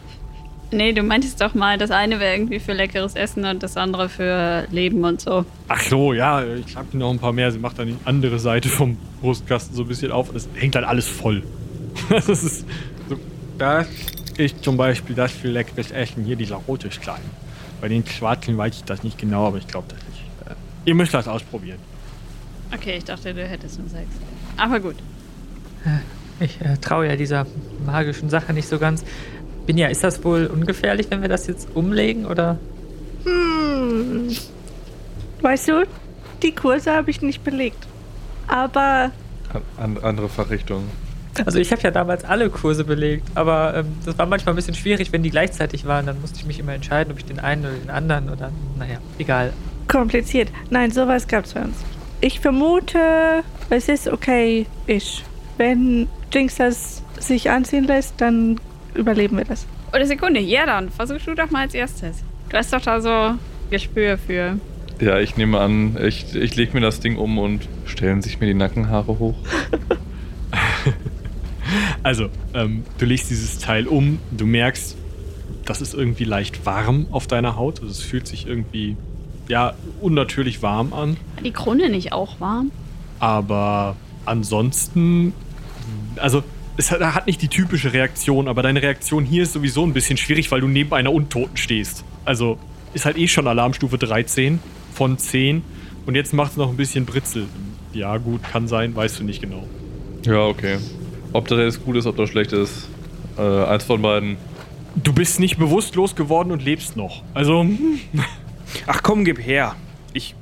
[0.72, 4.10] Nee, du meintest doch mal, das eine wäre irgendwie für leckeres Essen und das andere
[4.10, 5.46] für Leben und so.
[5.68, 7.52] Ach so, ja, ich habe noch ein paar mehr.
[7.52, 10.74] Sie macht dann die andere Seite vom Brustkasten so ein bisschen auf und es hängt
[10.74, 11.44] dann alles voll.
[12.10, 12.66] Das ist
[13.08, 13.18] so,
[13.58, 13.88] das
[14.38, 16.26] ist zum Beispiel das für leckeres Essen.
[16.26, 17.22] Hier dieser rote Stein.
[17.80, 20.24] Bei den schwarzen weiß ich das nicht genau, aber ich glaube das nicht.
[20.50, 21.78] Äh, ihr müsst das ausprobieren.
[22.74, 24.10] Okay, ich dachte, du hättest nur sechs.
[24.58, 24.96] Aber gut.
[26.40, 27.46] Ich äh, traue ja dieser
[27.86, 29.04] magischen Sache nicht so ganz.
[29.66, 32.58] Binja, ist das wohl ungefährlich, wenn wir das jetzt umlegen, oder?
[33.24, 34.30] Hm.
[35.42, 35.86] Weißt du,
[36.44, 37.88] die Kurse habe ich nicht belegt.
[38.48, 39.12] Aber
[39.78, 40.84] An, andere Fachrichtung.
[41.46, 44.76] Also ich habe ja damals alle Kurse belegt, aber ähm, das war manchmal ein bisschen
[44.76, 46.06] schwierig, wenn die gleichzeitig waren.
[46.06, 49.00] Dann musste ich mich immer entscheiden, ob ich den einen oder den anderen oder naja,
[49.18, 49.52] egal.
[49.88, 50.50] kompliziert.
[50.70, 51.76] Nein, sowas gab's bei uns.
[52.22, 55.24] Ich vermute, es ist okay, ich.
[55.58, 58.60] Wenn Jinx das sich anziehen lässt, dann
[58.94, 59.66] überleben wir das.
[59.94, 62.24] Oder Sekunde, ja dann, versuch du doch mal als erstes.
[62.50, 63.38] Du hast doch da so
[63.70, 64.60] Gespür für.
[65.00, 68.48] Ja, ich nehme an, ich, ich lege mir das Ding um und stellen sich mir
[68.48, 69.36] die Nackenhaare hoch.
[72.04, 74.96] Also, ähm, du legst dieses Teil um, du merkst,
[75.66, 77.80] das ist irgendwie leicht warm auf deiner Haut.
[77.82, 78.96] Also es fühlt sich irgendwie
[79.48, 81.18] ja unnatürlich warm an.
[81.44, 82.72] Die Krone nicht auch warm?
[83.20, 83.96] Aber
[84.26, 85.34] ansonsten,
[86.18, 86.44] also
[86.78, 90.18] es hat, hat nicht die typische Reaktion, aber deine Reaktion hier ist sowieso ein bisschen
[90.18, 92.04] schwierig, weil du neben einer Untoten stehst.
[92.26, 92.58] Also
[92.94, 94.60] ist halt eh schon Alarmstufe 13
[94.94, 95.62] von 10
[96.06, 97.48] und jetzt macht es noch ein bisschen Britzel.
[97.94, 99.64] Ja, gut, kann sein, weißt du nicht genau.
[100.26, 100.78] Ja, okay.
[101.34, 102.90] Ob das jetzt gut ist, ob das schlecht ist,
[103.38, 104.38] äh, eins von beiden.
[104.96, 107.24] Du bist nicht bewusstlos geworden und lebst noch.
[107.34, 107.66] Also,
[108.88, 109.76] Ach komm, gib her.
[110.14, 110.36] Ich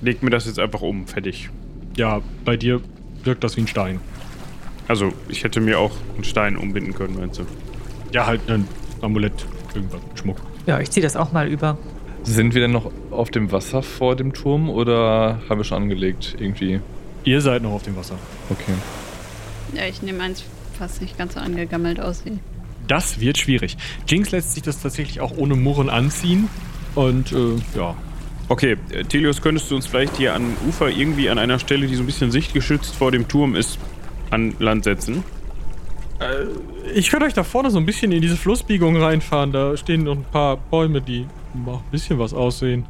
[0.00, 1.50] leg mir das jetzt einfach um, fertig.
[1.96, 2.80] ja, bei dir
[3.24, 4.00] wirkt das wie ein Stein.
[4.88, 7.44] Also, ich hätte mir auch einen Stein umbinden können, meinst du?
[8.12, 8.68] Ja, halt ein
[9.00, 10.38] Amulett, irgendwas, Schmuck.
[10.66, 11.76] Ja, ich ziehe das auch mal über.
[12.22, 16.36] Sind wir denn noch auf dem Wasser vor dem Turm oder haben wir schon angelegt
[16.38, 16.80] irgendwie?
[17.24, 18.18] Ihr seid noch auf dem Wasser.
[18.50, 18.72] Okay.
[19.74, 20.44] Ja, ich nehme eins,
[20.78, 22.38] was nicht ganz so angegammelt aussieht.
[22.88, 23.76] Das wird schwierig.
[24.06, 26.48] Jinx lässt sich das tatsächlich auch ohne Murren anziehen.
[26.94, 27.96] Und äh, ja.
[28.48, 31.96] Okay, äh, Telios, könntest du uns vielleicht hier an Ufer irgendwie an einer Stelle, die
[31.96, 33.78] so ein bisschen sichtgeschützt vor dem Turm ist,
[34.36, 35.24] an Land setzen?
[36.94, 39.52] Ich könnte euch da vorne so ein bisschen in diese Flussbiegung reinfahren.
[39.52, 42.84] Da stehen noch ein paar Bäume, die noch ein bisschen was aussehen.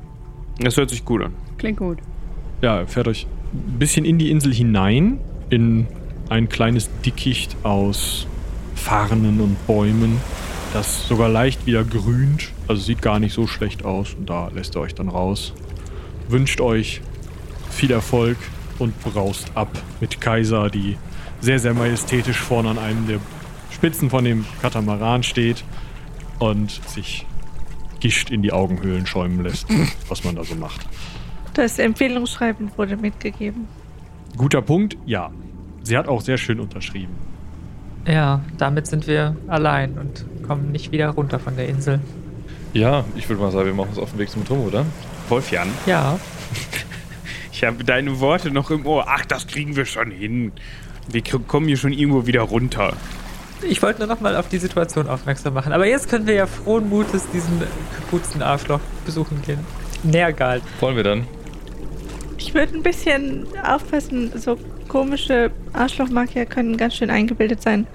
[0.59, 1.32] Das hört sich gut an.
[1.59, 1.99] Klingt gut.
[2.62, 5.18] Ja, fährt euch ein bisschen in die Insel hinein,
[5.51, 5.86] in
[6.28, 8.26] ein kleines Dickicht aus
[8.74, 10.20] Farnen und Bäumen,
[10.72, 12.53] das sogar leicht wieder grünt.
[12.68, 14.14] Also sieht gar nicht so schlecht aus.
[14.14, 15.53] Und da lässt ihr euch dann raus.
[16.28, 17.01] Wünscht euch
[17.70, 18.36] viel Erfolg
[18.78, 19.70] und braust ab
[20.01, 20.97] mit Kaiser, die
[21.41, 23.20] sehr, sehr majestätisch vorne an einem der
[23.70, 25.64] Spitzen von dem Katamaran steht
[26.39, 27.26] und sich
[28.01, 29.66] Gischt in die Augenhöhlen schäumen lässt,
[30.09, 30.87] was man da so macht.
[31.55, 33.66] Das Empfehlungsschreiben wurde mitgegeben.
[34.37, 35.30] Guter Punkt, ja.
[35.82, 37.14] Sie hat auch sehr schön unterschrieben.
[38.07, 42.01] Ja, damit sind wir allein und kommen nicht wieder runter von der Insel.
[42.72, 44.84] Ja, ich würde mal sagen, wir machen uns auf den Weg zum Turm, oder?
[45.28, 46.18] Wolfjan, Ja,
[47.53, 49.07] ich habe deine Worte noch im Ohr.
[49.09, 50.53] Ach, das kriegen wir schon hin.
[51.09, 52.92] Wir kommen hier schon irgendwo wieder runter.
[53.62, 55.72] ich wollte nur noch mal auf die Situation aufmerksam machen.
[55.72, 57.62] Aber jetzt können wir ja frohen Mutes diesen
[57.96, 59.61] kapuzen Arschloch besuchen gehen.
[60.02, 60.61] Nergal.
[60.80, 61.26] Wollen wir dann?
[62.38, 67.86] Ich würde ein bisschen aufpassen, so komische Arschlochmagier können ganz schön eingebildet sein.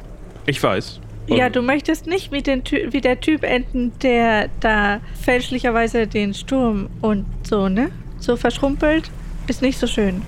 [0.45, 0.99] Ich weiß.
[1.27, 6.33] Ja, du möchtest nicht wie, den Ty wie der Typ enden, der da fälschlicherweise den
[6.33, 7.91] Sturm und so, ne?
[8.19, 9.09] So verschrumpelt.
[9.47, 10.23] Ist nicht so schön.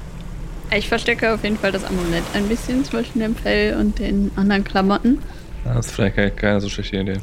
[0.76, 4.64] Ich verstecke auf jeden Fall das Amulett ein bisschen zwischen dem Fell und den anderen
[4.64, 5.20] Klamotten.
[5.64, 7.20] Das ist vielleicht keine, keine so schlechte Idee.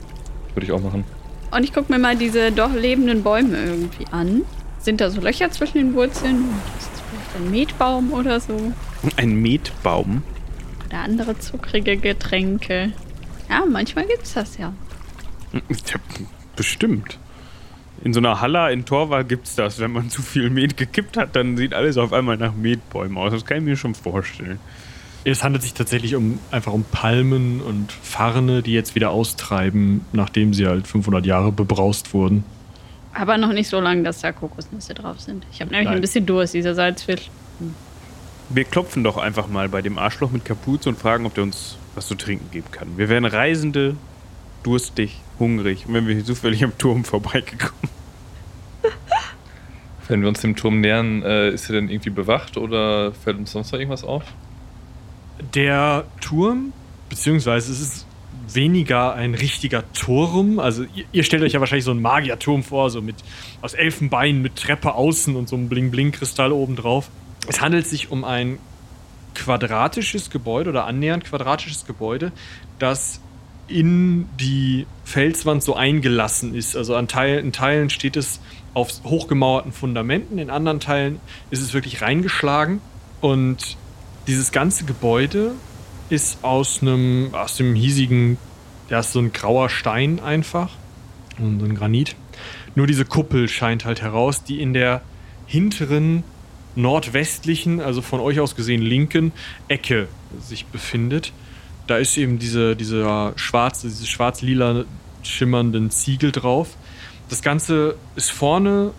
[0.54, 1.04] Würde ich auch machen.
[1.50, 4.42] Und ich gucke mir mal diese doch lebenden Bäume irgendwie an.
[4.78, 6.44] Sind da so Löcher zwischen den Wurzeln?
[6.78, 8.72] Ist das vielleicht ein Metbaum oder so?
[9.16, 10.22] Ein Metbaum.
[10.86, 12.92] Oder andere zuckrige Getränke?
[13.48, 14.72] Ja, manchmal gibt's das ja.
[15.52, 15.60] Ja,
[16.54, 17.18] bestimmt.
[18.02, 19.78] In so einer Halla in Torwall gibt's das.
[19.78, 23.32] Wenn man zu viel Met gekippt hat, dann sieht alles auf einmal nach Metbäumen aus.
[23.32, 24.58] Das kann ich mir schon vorstellen.
[25.22, 30.54] Es handelt sich tatsächlich um einfach um Palmen und Farne, die jetzt wieder austreiben, nachdem
[30.54, 32.42] sie halt 500 Jahre bebraust wurden.
[33.12, 35.44] Aber noch nicht so lange, dass da Kokosnüsse drauf sind.
[35.52, 35.96] Ich habe nämlich Nein.
[35.96, 37.28] ein bisschen Durst, dieser Salzfisch.
[38.48, 41.76] Wir klopfen doch einfach mal bei dem Arschloch mit Kapuze und fragen, ob der uns
[41.94, 42.96] was zu trinken geben kann.
[42.96, 43.96] Wir wären Reisende,
[44.62, 45.86] durstig, hungrig.
[45.86, 47.90] Und wenn wir hier zufällig am Turm vorbeigekommen.
[50.08, 53.52] Wenn wir uns dem Turm nähern, äh, ist er denn irgendwie bewacht oder fällt uns
[53.52, 54.24] sonst noch irgendwas auf?
[55.54, 56.72] Der Turm,
[57.08, 58.06] beziehungsweise es ist
[58.54, 60.58] weniger ein richtiger Turm.
[60.58, 63.16] Also ihr, ihr stellt euch ja wahrscheinlich so einen Magierturm vor, so mit
[63.62, 67.10] aus Elfenbein mit Treppe außen und so einem Bling-Bling-Kristall oben drauf.
[67.46, 68.58] Es handelt sich um ein
[69.34, 72.32] quadratisches Gebäude oder annähernd quadratisches Gebäude,
[72.78, 73.20] das
[73.70, 76.76] in die Felswand so eingelassen ist.
[76.76, 78.40] Also an Teil, in Teilen steht es
[78.74, 82.80] auf hochgemauerten Fundamenten, in anderen Teilen ist es wirklich reingeschlagen.
[83.20, 83.76] Und
[84.26, 85.52] dieses ganze Gebäude
[86.08, 88.38] ist aus einem, aus dem hiesigen,
[88.88, 90.70] ja, ist so ein grauer Stein einfach.
[91.38, 92.16] So ein Granit.
[92.74, 95.02] Nur diese Kuppel scheint halt heraus, die in der
[95.46, 96.22] hinteren
[96.76, 99.32] nordwestlichen, also von euch aus gesehen linken
[99.68, 100.08] Ecke
[100.40, 101.32] sich befindet.
[101.90, 104.84] Da ist eben diese, dieser schwarze, diese schwarz-lila
[105.24, 106.76] schimmernden Ziegel drauf.
[107.28, 108.92] Das Ganze ist vorne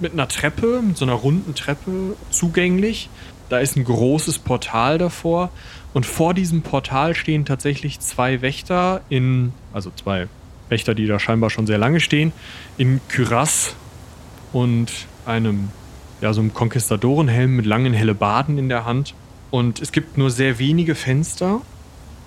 [0.00, 3.10] mit einer Treppe, mit so einer runden Treppe zugänglich.
[3.50, 5.50] Da ist ein großes Portal davor.
[5.92, 10.26] Und vor diesem Portal stehen tatsächlich zwei Wächter in, also zwei
[10.70, 12.32] Wächter, die da scheinbar schon sehr lange stehen,
[12.78, 13.76] in Kyrass
[14.54, 14.90] und
[15.26, 15.68] einem,
[16.22, 19.12] ja, so einem Konquistadorenhelm mit langen Hellebarden in der Hand.
[19.50, 21.60] Und es gibt nur sehr wenige Fenster.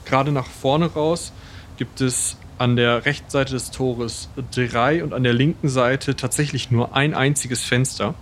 [0.05, 1.33] Gerade nach vorne raus
[1.77, 6.71] gibt es an der rechten Seite des Tores drei und an der linken Seite tatsächlich
[6.71, 8.13] nur ein einziges Fenster.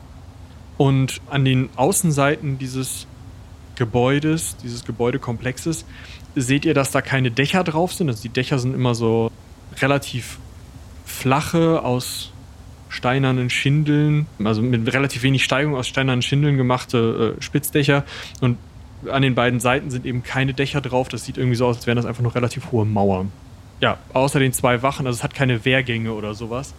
[0.78, 3.06] Und an den Außenseiten dieses
[3.76, 5.86] Gebäudes, dieses Gebäudekomplexes,
[6.36, 8.10] seht ihr, dass da keine Dächer drauf sind.
[8.10, 9.32] Also die Dächer sind immer so
[9.80, 10.40] relativ
[11.06, 12.32] flache, aus
[12.90, 18.04] steinernen Schindeln, also mit relativ wenig Steigung aus steinernen Schindeln gemachte äh, Spitzdächer.
[18.42, 18.58] Und
[19.10, 21.10] an den beiden Seiten sind eben keine Dächer drauf.
[21.10, 23.32] Das sieht irgendwie so aus, als wären das einfach noch relativ hohe Mauern.
[23.80, 26.74] Ja, außer den zwei Wachen, also es hat keine Wehrgänge oder sowas.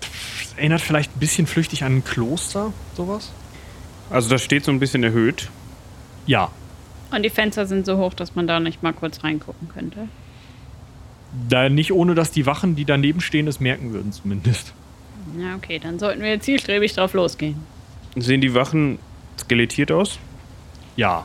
[0.00, 3.30] Das erinnert vielleicht ein bisschen flüchtig an ein Kloster, sowas.
[4.10, 5.50] Also das steht so ein bisschen erhöht.
[6.26, 6.50] Ja,
[7.10, 10.08] Und die Fenster sind so hoch, dass man da nicht mal kurz reingucken könnte.
[11.48, 14.72] da nicht ohne, dass die Wachen, die daneben stehen, es merken würden zumindest.
[15.38, 17.56] Ja, okay, dann sollten wir zielstrebig drauf losgehen.
[18.16, 18.98] Sehen die Wachen
[19.38, 20.18] skelettiert aus?
[20.96, 21.24] Ja,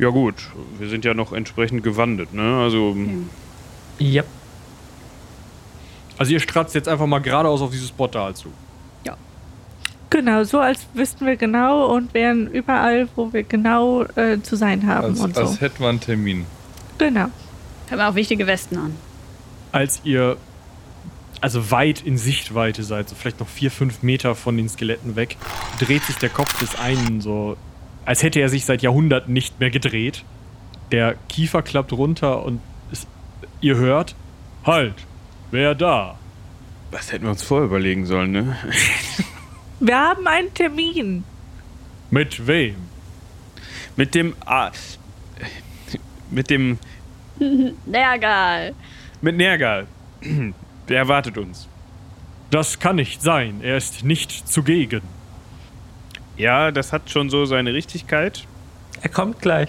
[0.00, 0.34] Ja gut,
[0.78, 2.60] wir sind ja noch entsprechend gewandet, ne?
[2.62, 2.96] Also
[3.98, 4.22] Ja.
[6.16, 8.50] also ihr stratzt jetzt einfach mal geradeaus auf dieses Portal zu.
[10.12, 14.84] Genau, so als wüssten wir genau und wären überall, wo wir genau äh, zu sein
[14.88, 15.42] haben Als, und so.
[15.42, 16.46] als hätten wir einen Termin.
[16.98, 17.26] Genau.
[17.90, 18.96] Haben wir auch wichtige Westen an.
[19.70, 20.36] Als ihr
[21.40, 25.36] also weit in Sichtweite seid, so vielleicht noch vier, fünf Meter von den Skeletten weg,
[25.78, 27.56] dreht sich der Kopf des einen so,
[28.04, 30.24] als hätte er sich seit Jahrhunderten nicht mehr gedreht.
[30.92, 33.06] Der Kiefer klappt runter und es,
[33.60, 34.14] ihr hört,
[34.64, 34.94] halt,
[35.50, 36.18] wer da?
[36.90, 38.56] das hätten wir uns vorher überlegen sollen, ne?
[39.80, 41.24] Wir haben einen Termin.
[42.10, 42.76] Mit wem?
[43.96, 44.70] Mit dem ah,
[46.30, 46.78] mit dem
[47.86, 48.74] Na egal.
[49.22, 49.86] mit Nergal.
[50.88, 51.66] Der erwartet uns.
[52.50, 55.02] Das kann nicht sein, er ist nicht zugegen.
[56.40, 58.44] Ja, das hat schon so seine Richtigkeit.
[59.02, 59.68] Er kommt gleich.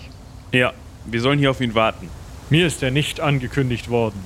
[0.51, 0.73] Ja,
[1.05, 2.09] wir sollen hier auf ihn warten.
[2.49, 4.19] Mir ist er nicht angekündigt worden.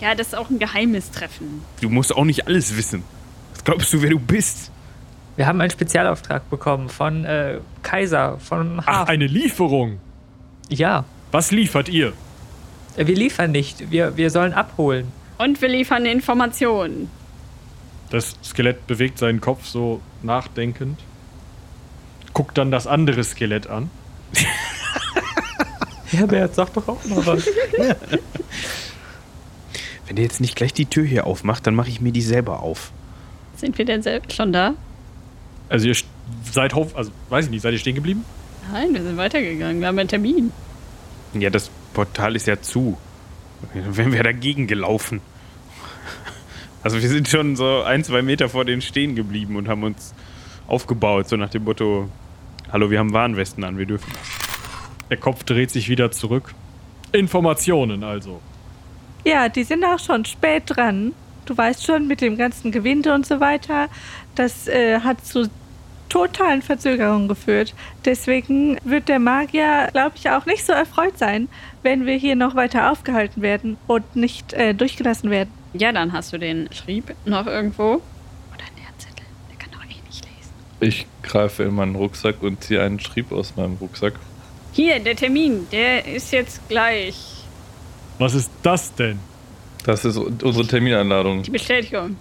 [0.00, 1.62] Ja, das ist auch ein geheimes Treffen.
[1.80, 3.02] Du musst auch nicht alles wissen.
[3.54, 4.70] Was glaubst du, wer du bist?
[5.36, 9.10] Wir haben einen Spezialauftrag bekommen von äh, Kaiser, von Ach, Hafen.
[9.10, 9.98] eine Lieferung.
[10.68, 12.12] ja, Was liefert ihr?
[12.96, 13.90] Äh, wir liefern nicht.
[13.90, 15.12] Wir, wir sollen abholen.
[15.38, 17.10] Und wir liefern Informationen.
[18.10, 20.98] Das Skelett bewegt seinen Kopf so nachdenkend.
[22.32, 23.90] Guckt dann das andere Skelett an.
[26.06, 27.46] Herbert, sag doch auch mal was.
[30.06, 32.60] Wenn der jetzt nicht gleich die Tür hier aufmacht, dann mache ich mir die selber
[32.60, 32.92] auf.
[33.56, 34.74] Sind wir denn selbst schon da?
[35.68, 35.96] Also ihr
[36.50, 38.24] seid also weiß ich nicht, seid ihr stehen geblieben?
[38.70, 39.80] Nein, wir sind weitergegangen.
[39.80, 40.52] Wir haben einen Termin.
[41.34, 42.98] Ja, das Portal ist ja zu.
[43.72, 45.20] Dann wären wir dagegen gelaufen.
[46.82, 50.14] Also wir sind schon so ein, zwei Meter vor denen stehen geblieben und haben uns
[50.66, 52.08] aufgebaut, so nach dem Motto,
[52.72, 54.10] hallo, wir haben Warnwesten an, wir dürfen.
[55.10, 56.54] Der Kopf dreht sich wieder zurück.
[57.12, 58.40] Informationen also.
[59.24, 61.12] Ja, die sind auch schon spät dran.
[61.44, 63.88] Du weißt schon, mit dem ganzen Gewinde und so weiter,
[64.34, 65.48] das äh, hat zu
[66.08, 67.74] totalen Verzögerungen geführt.
[68.04, 71.48] Deswegen wird der Magier, glaube ich, auch nicht so erfreut sein,
[71.82, 75.50] wenn wir hier noch weiter aufgehalten werden und nicht äh, durchgelassen werden.
[75.72, 77.84] Ja, dann hast du den Schrieb noch irgendwo.
[77.84, 79.24] Oder der Zettel.
[79.50, 80.52] Der kann doch eh nicht lesen.
[80.82, 84.14] Ich greife in meinen Rucksack und ziehe einen Schrieb aus meinem Rucksack.
[84.72, 85.68] Hier, der Termin.
[85.70, 87.14] Der ist jetzt gleich.
[88.18, 89.20] Was ist das denn?
[89.84, 91.44] Das ist unsere Termineinladung.
[91.44, 92.16] Die Bestätigung.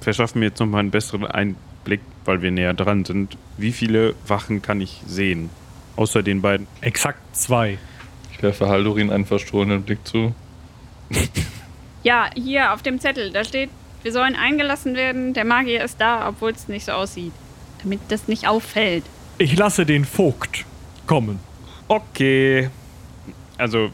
[0.00, 3.36] Verschaffen mir jetzt nochmal einen besseren Einblick, weil wir näher dran sind.
[3.58, 5.50] Wie viele Wachen kann ich sehen?
[5.96, 6.66] Außer den beiden.
[6.80, 7.76] Exakt zwei.
[8.32, 10.34] Ich werfe Haldorin einen verstohlenen Blick zu.
[12.02, 13.32] Ja, hier auf dem Zettel.
[13.32, 13.68] Da steht,
[14.06, 15.34] wir sollen eingelassen werden.
[15.34, 17.32] Der Magier ist da, obwohl es nicht so aussieht.
[17.82, 19.02] Damit das nicht auffällt.
[19.38, 20.64] Ich lasse den Vogt
[21.08, 21.40] kommen.
[21.88, 22.70] Okay.
[23.58, 23.90] Also,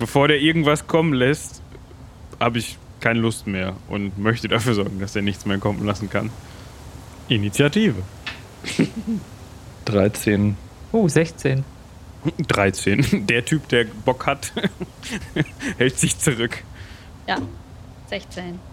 [0.00, 1.62] bevor der irgendwas kommen lässt,
[2.40, 6.10] habe ich keine Lust mehr und möchte dafür sorgen, dass er nichts mehr kommen lassen
[6.10, 6.30] kann.
[7.28, 8.02] Initiative.
[9.84, 10.56] 13.
[10.90, 11.64] Oh, 16.
[12.48, 13.26] 13.
[13.28, 14.52] Der Typ, der Bock hat,
[15.78, 16.64] hält sich zurück.
[17.28, 17.38] Ja.
[18.08, 18.71] 16.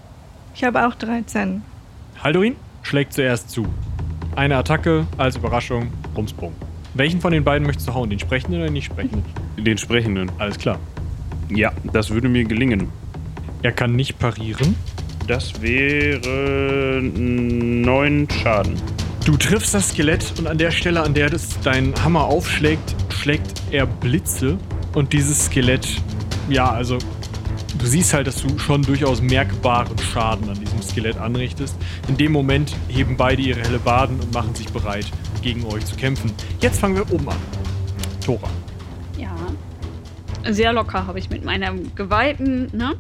[0.56, 1.62] Ich habe auch 13.
[2.24, 3.66] Haldurin schlägt zuerst zu.
[4.36, 6.54] Eine Attacke als Überraschung, Rumsprung.
[6.94, 8.10] Welchen von den beiden möchtest du hauen?
[8.10, 9.24] Den sprechenden oder den nicht sprechenden?
[9.58, 10.32] Den Sprechenden.
[10.38, 10.80] Alles klar.
[11.50, 12.90] Ja, das würde mir gelingen.
[13.62, 14.76] Er kann nicht parieren.
[15.28, 18.74] Das wäre neun Schaden.
[19.26, 23.62] Du triffst das Skelett und an der Stelle, an der das dein Hammer aufschlägt, schlägt
[23.70, 24.58] er Blitze
[24.96, 25.88] und dieses Skelett,
[26.50, 26.98] ja, also
[27.80, 31.76] du siehst halt, dass du schon durchaus merkbaren Schaden an diesem Skelett anrichtest.
[32.08, 35.08] In dem Moment heben beide ihre Hellebarden und machen sich bereit,
[35.42, 36.32] gegen euch zu kämpfen.
[36.60, 37.38] Jetzt fangen wir oben an.
[38.24, 38.50] Tora.
[39.18, 39.36] Ja.
[40.52, 42.96] Sehr locker habe ich mit meiner geweihten, ne?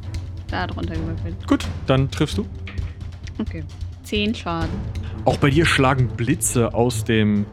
[0.47, 1.36] Da drunter gewürfelt.
[1.47, 2.45] Gut, dann triffst du.
[3.38, 3.63] Okay.
[4.03, 4.73] 10 Schaden.
[5.25, 7.45] Auch bei dir schlagen Blitze aus dem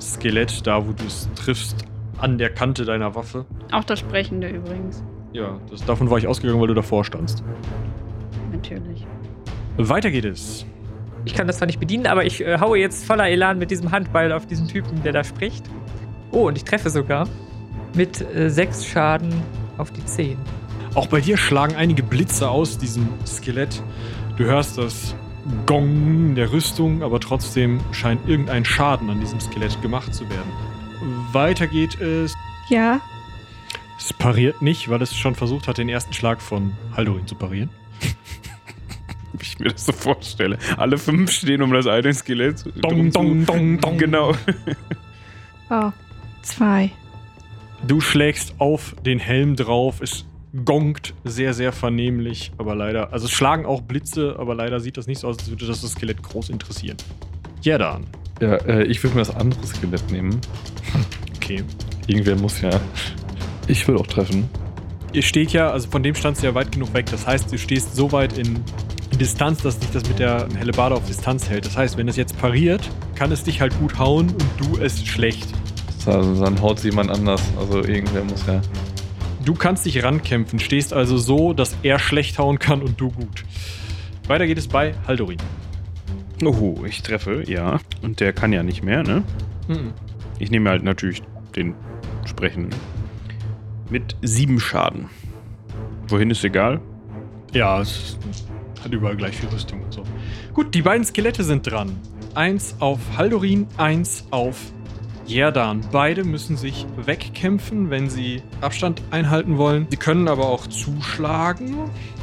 [0.00, 1.86] Skelett, da wo du es triffst,
[2.18, 3.46] an der Kante deiner Waffe.
[3.70, 5.02] Auch das Sprechende übrigens.
[5.32, 7.42] Ja, das, davon war ich ausgegangen, weil du davor standst.
[8.52, 9.06] Natürlich.
[9.76, 10.66] Weiter geht es.
[11.24, 13.90] Ich kann das zwar nicht bedienen, aber ich äh, haue jetzt voller Elan mit diesem
[13.92, 15.64] Handball auf diesen Typen, der da spricht.
[16.32, 17.28] Oh, und ich treffe sogar.
[17.94, 19.30] Mit äh, sechs Schaden
[19.78, 20.36] auf die 10.
[20.94, 23.82] Auch bei dir schlagen einige Blitze aus diesem Skelett.
[24.36, 25.14] Du hörst das
[25.66, 30.50] Gong der Rüstung, aber trotzdem scheint irgendein Schaden an diesem Skelett gemacht zu werden.
[31.32, 32.34] Weiter geht es.
[32.68, 33.00] Ja,
[34.04, 37.70] Es pariert nicht, weil es schon versucht hat, den ersten Schlag von Haldorin zu parieren.
[39.32, 40.58] Wie ich mir das so vorstelle.
[40.76, 42.64] Alle fünf stehen um das eine Skelett.
[42.82, 43.98] Dong, dong, dong, dong.
[43.98, 44.34] Genau.
[45.70, 45.92] oh,
[46.42, 46.90] zwei.
[47.86, 50.00] Du schlägst auf den Helm drauf.
[50.00, 50.26] Es
[50.64, 53.12] gongt sehr, sehr vernehmlich, aber leider.
[53.12, 55.80] Also es schlagen auch Blitze, aber leider sieht das nicht so aus, als würde das
[55.80, 56.96] das Skelett groß interessieren.
[57.62, 58.08] Ja, dann.
[58.40, 60.40] Ja, äh, ich würde mir das andere Skelett nehmen.
[61.36, 61.62] Okay.
[62.08, 62.80] Irgendwer muss ja.
[63.72, 64.50] Ich will auch treffen.
[65.14, 67.06] Ihr steht ja, also von dem standst du ja weit genug weg.
[67.10, 68.62] Das heißt, du stehst so weit in,
[69.18, 71.64] Distanz, dass dich das mit der Hellebarde auf Distanz hält.
[71.64, 75.02] Das heißt, wenn es jetzt pariert, kann es dich halt gut hauen und du es
[75.06, 75.48] schlecht.
[76.04, 77.40] Also, dann haut sie jemand anders.
[77.58, 78.60] Also irgendwer muss ja.
[79.42, 83.42] Du kannst dich rankämpfen, stehst also so, dass er schlecht hauen kann und du gut.
[84.26, 85.38] Weiter geht es bei Haldorin.
[86.44, 87.80] Oh, ich treffe, ja.
[88.02, 89.22] Und der kann ja nicht mehr, ne?
[89.66, 89.94] Mhm.
[90.38, 91.22] Ich nehme halt natürlich
[91.56, 91.72] den
[92.26, 92.74] sprechenden.
[93.92, 95.10] Mit sieben Schaden.
[96.08, 96.80] Wohin ist egal?
[97.52, 98.16] Ja, es
[98.82, 100.02] hat überall gleich viel Rüstung und so.
[100.54, 102.00] Gut, die beiden Skelette sind dran.
[102.34, 104.56] Eins auf Haldorin, eins auf
[105.26, 105.82] Jerdan.
[105.92, 109.86] Beide müssen sich wegkämpfen, wenn sie Abstand einhalten wollen.
[109.90, 111.76] Sie können aber auch zuschlagen.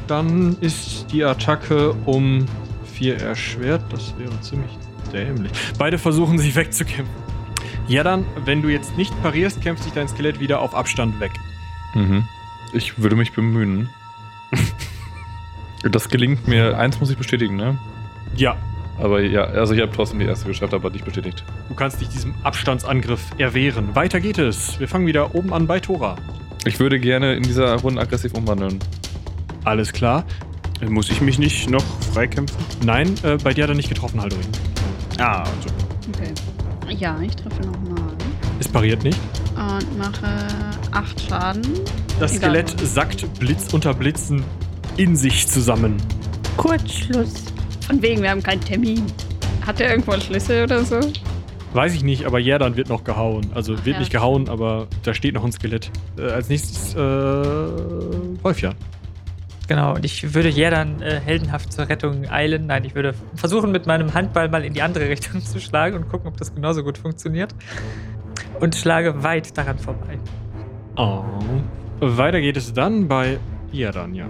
[0.07, 2.47] Dann ist die Attacke um
[2.83, 3.83] vier erschwert.
[3.91, 4.71] Das wäre ziemlich
[5.13, 5.51] dämlich.
[5.77, 7.13] Beide versuchen sich wegzukämpfen.
[7.87, 11.31] Jerdan, wenn du jetzt nicht parierst, kämpft sich dein Skelett wieder auf Abstand weg.
[11.93, 12.25] Mhm.
[12.73, 13.89] Ich würde mich bemühen.
[15.83, 16.77] das gelingt mir.
[16.77, 17.77] Eins muss ich bestätigen, ne?
[18.35, 18.55] Ja,
[18.99, 21.43] Aber ja, also ich habe trotzdem die erste geschafft, aber nicht bestätigt.
[21.69, 23.95] Du kannst dich diesem Abstandsangriff erwehren.
[23.95, 24.79] Weiter geht es.
[24.79, 26.15] Wir fangen wieder oben an bei Tora.
[26.65, 28.79] Ich würde gerne in dieser Runde aggressiv umwandeln.
[29.63, 30.25] Alles klar.
[30.87, 31.83] Muss ich mich nicht noch
[32.13, 32.57] freikämpfen?
[32.83, 34.45] Nein, äh, bei dir hat er nicht getroffen, Haldorin.
[35.17, 35.69] Ah, also.
[36.13, 36.33] Okay.
[36.97, 38.13] Ja, ich treffe nochmal.
[38.59, 39.19] Es pariert nicht.
[39.59, 40.47] Und mache
[40.91, 41.61] acht Schaden.
[42.19, 42.49] Das Egal.
[42.49, 44.43] Skelett sackt Blitz unter Blitzen
[44.95, 45.97] in sich zusammen.
[46.55, 47.43] Kurzschluss.
[47.85, 49.05] Von wegen, wir haben keinen Termin.
[49.65, 50.99] Hat er irgendwo einen Schlüssel oder so?
[51.73, 53.51] Weiß ich nicht, aber Jerdan wird noch gehauen.
[53.53, 53.99] Also wird ja.
[53.99, 55.91] nicht gehauen, aber da steht noch ein Skelett.
[56.17, 58.75] Äh, als nächstes, äh, Wolfjan.
[59.67, 62.65] Genau, und ich würde ja dann äh, heldenhaft zur Rettung eilen.
[62.65, 66.09] Nein, ich würde versuchen, mit meinem Handball mal in die andere Richtung zu schlagen und
[66.09, 67.53] gucken, ob das genauso gut funktioniert.
[68.59, 70.19] Und schlage weit daran vorbei.
[70.97, 71.23] Oh.
[71.99, 73.39] Weiter geht es dann bei
[73.71, 74.25] Jerdan, ja.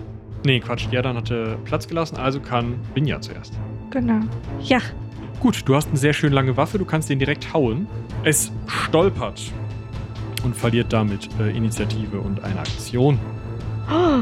[0.45, 3.53] Nee, Quatsch, Jerdan hatte Platz gelassen, also kann Binja zuerst.
[3.91, 4.21] Genau.
[4.61, 4.79] Ja.
[5.39, 7.87] Gut, du hast eine sehr schön lange Waffe, du kannst den direkt hauen.
[8.23, 9.41] Es stolpert
[10.43, 13.19] und verliert damit äh, Initiative und eine Aktion.
[13.91, 14.19] Oh,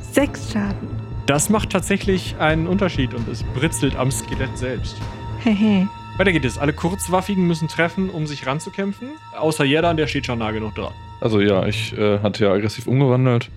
[0.00, 0.88] sechs Schaden.
[1.26, 4.96] Das macht tatsächlich einen Unterschied und es britzelt am Skelett selbst.
[5.38, 5.88] Hehe.
[6.18, 6.58] Weiter geht es.
[6.58, 9.08] Alle Kurzwaffigen müssen treffen, um sich ranzukämpfen.
[9.38, 10.92] Außer Jerdan, der steht schon nah genug dran.
[11.20, 13.50] Also ja, ich äh, hatte ja aggressiv umgewandelt.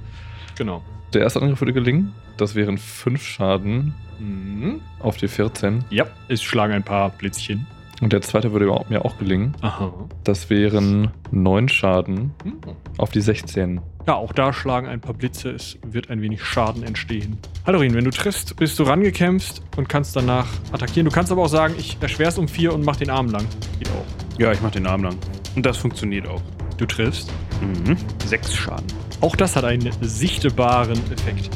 [0.57, 0.81] Genau.
[1.13, 2.13] Der erste Angriff würde gelingen.
[2.37, 4.79] Das wären fünf Schaden Mhm.
[4.99, 5.83] auf die 14.
[5.89, 7.67] Ja, es schlagen ein paar Blitzchen.
[8.01, 9.53] Und der zweite würde mir auch gelingen.
[9.61, 9.91] Aha.
[10.23, 12.53] Das wären neun Schaden Hm.
[12.97, 13.81] auf die 16.
[14.07, 15.49] Ja, auch da schlagen ein paar Blitze.
[15.49, 17.39] Es wird ein wenig Schaden entstehen.
[17.65, 21.05] Hallorin, wenn du triffst, bist du rangekämpft und kannst danach attackieren.
[21.05, 23.47] Du kannst aber auch sagen, ich erschwer's um vier und mach den Arm lang.
[23.79, 24.39] Geht auch.
[24.39, 25.17] Ja, ich mach den Arm lang.
[25.55, 26.41] Und das funktioniert auch.
[26.77, 27.31] Du triffst.
[27.61, 27.97] Mhm.
[28.25, 28.85] Sechs Schaden.
[29.21, 31.49] Auch das hat einen sichtbaren Effekt.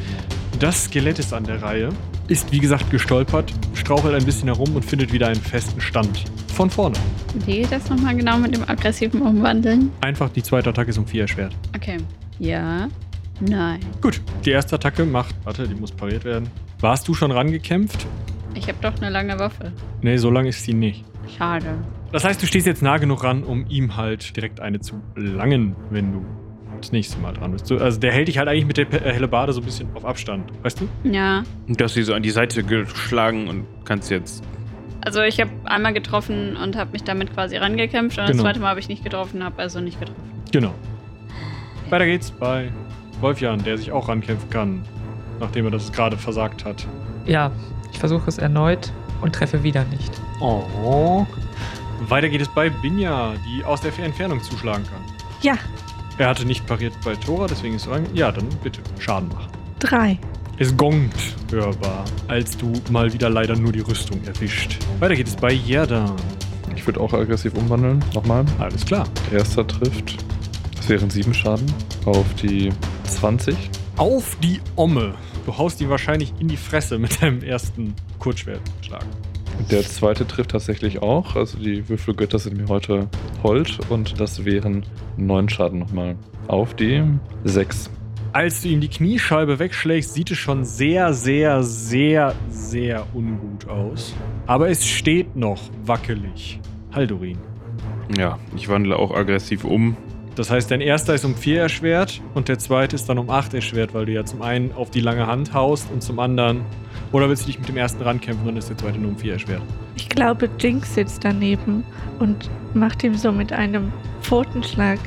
[0.59, 1.89] Das Skelett ist an der Reihe,
[2.29, 6.25] ist wie gesagt gestolpert, strauchelt ein bisschen herum und findet wieder einen festen Stand.
[6.53, 6.95] Von vorne.
[7.45, 9.91] Wie geht das nochmal genau mit dem aggressiven Umwandeln?
[10.01, 11.55] Einfach die zweite Attacke ist um vier erschwert.
[11.75, 11.97] Okay.
[12.39, 12.87] Ja.
[13.41, 13.79] Nein.
[14.01, 15.35] Gut, die erste Attacke macht.
[15.43, 16.49] Warte, die muss pariert werden.
[16.81, 18.05] Warst du schon rangekämpft?
[18.53, 19.71] Ich habe doch eine lange Waffe.
[20.01, 21.05] Nee, so lang ist sie nicht.
[21.37, 21.75] Schade.
[22.11, 25.75] Das heißt, du stehst jetzt nah genug ran, um ihm halt direkt eine zu langen,
[25.91, 26.25] wenn du
[26.81, 27.71] das nächste Mal dran bist.
[27.71, 30.49] Also der hält dich halt eigentlich mit der äh, Hellebarde so ein bisschen auf Abstand,
[30.63, 30.87] weißt du?
[31.09, 31.43] Ja.
[31.67, 34.43] Und du hast sie so an die Seite geschlagen und kannst jetzt.
[35.01, 38.43] Also ich habe einmal getroffen und habe mich damit quasi rangekämpft und das Genau.
[38.43, 40.21] zweite Mal habe ich nicht getroffen, habe also nicht getroffen.
[40.51, 40.73] Genau.
[41.89, 42.71] Weiter geht's bei
[43.21, 44.81] Wolfjan, der sich auch rankämpfen kann,
[45.39, 46.85] nachdem er das gerade versagt hat.
[47.25, 47.51] Ja,
[47.91, 48.91] ich versuche es erneut.
[49.21, 50.13] und treffe wieder nicht.
[50.39, 51.25] Oh.
[52.07, 55.01] Weiter geht es bei Binja, die aus der Entfernung zuschlagen kann.
[55.41, 55.55] Ja,
[56.17, 57.99] Er hatte nicht pariert bei Tora, deswegen ist er.
[58.13, 59.49] Ja, dann bitte, Schaden machen.
[59.79, 60.17] drei.
[60.57, 61.13] Es gongt
[61.51, 64.77] hörbar, als du mal wieder leider nur die Rüstung erwischt.
[64.99, 66.13] Weiter geht es bei Yerda.
[66.75, 68.03] Ich würde auch aggressiv umwandeln.
[68.13, 68.45] Nochmal.
[68.59, 69.05] Alles klar.
[69.33, 70.17] Erster trifft.
[70.89, 71.71] Das wären sieben Schaden.
[72.05, 72.71] Auf die
[73.03, 73.55] 20.
[73.97, 75.13] Auf die Omme.
[75.45, 79.05] Du haust ihn wahrscheinlich in die Fresse mit deinem ersten Kurzschwertschlag.
[79.69, 81.35] Der zweite trifft tatsächlich auch.
[81.35, 83.07] Also die Würfelgötter sind mir heute
[83.43, 83.77] hold.
[83.89, 84.83] Und das wären
[85.15, 86.15] neun Schaden nochmal.
[86.47, 87.03] Auf die
[87.43, 87.91] sechs.
[88.33, 94.15] Als du ihm die Kniescheibe wegschlägst, sieht es schon sehr, sehr, sehr, sehr ungut aus.
[94.47, 96.59] Aber es steht noch wackelig.
[96.91, 97.37] Haldurin.
[98.17, 99.95] Ja, ich wandle auch aggressiv um.
[100.39, 103.55] Das heißt, dein erster ist um 4 erschwert und der zweite ist dann um 8
[103.55, 106.61] erschwert, weil du ja zum einen auf die lange Hand haust und zum anderen.
[107.11, 109.33] Oder willst du dich mit dem ersten rankämpfen, dann ist der zweite nur um 4
[109.33, 109.61] erschwert.
[109.97, 111.83] Ich glaube, Jinx sitzt daneben
[112.19, 114.97] und macht ihm so mit einem Pfotenschlag,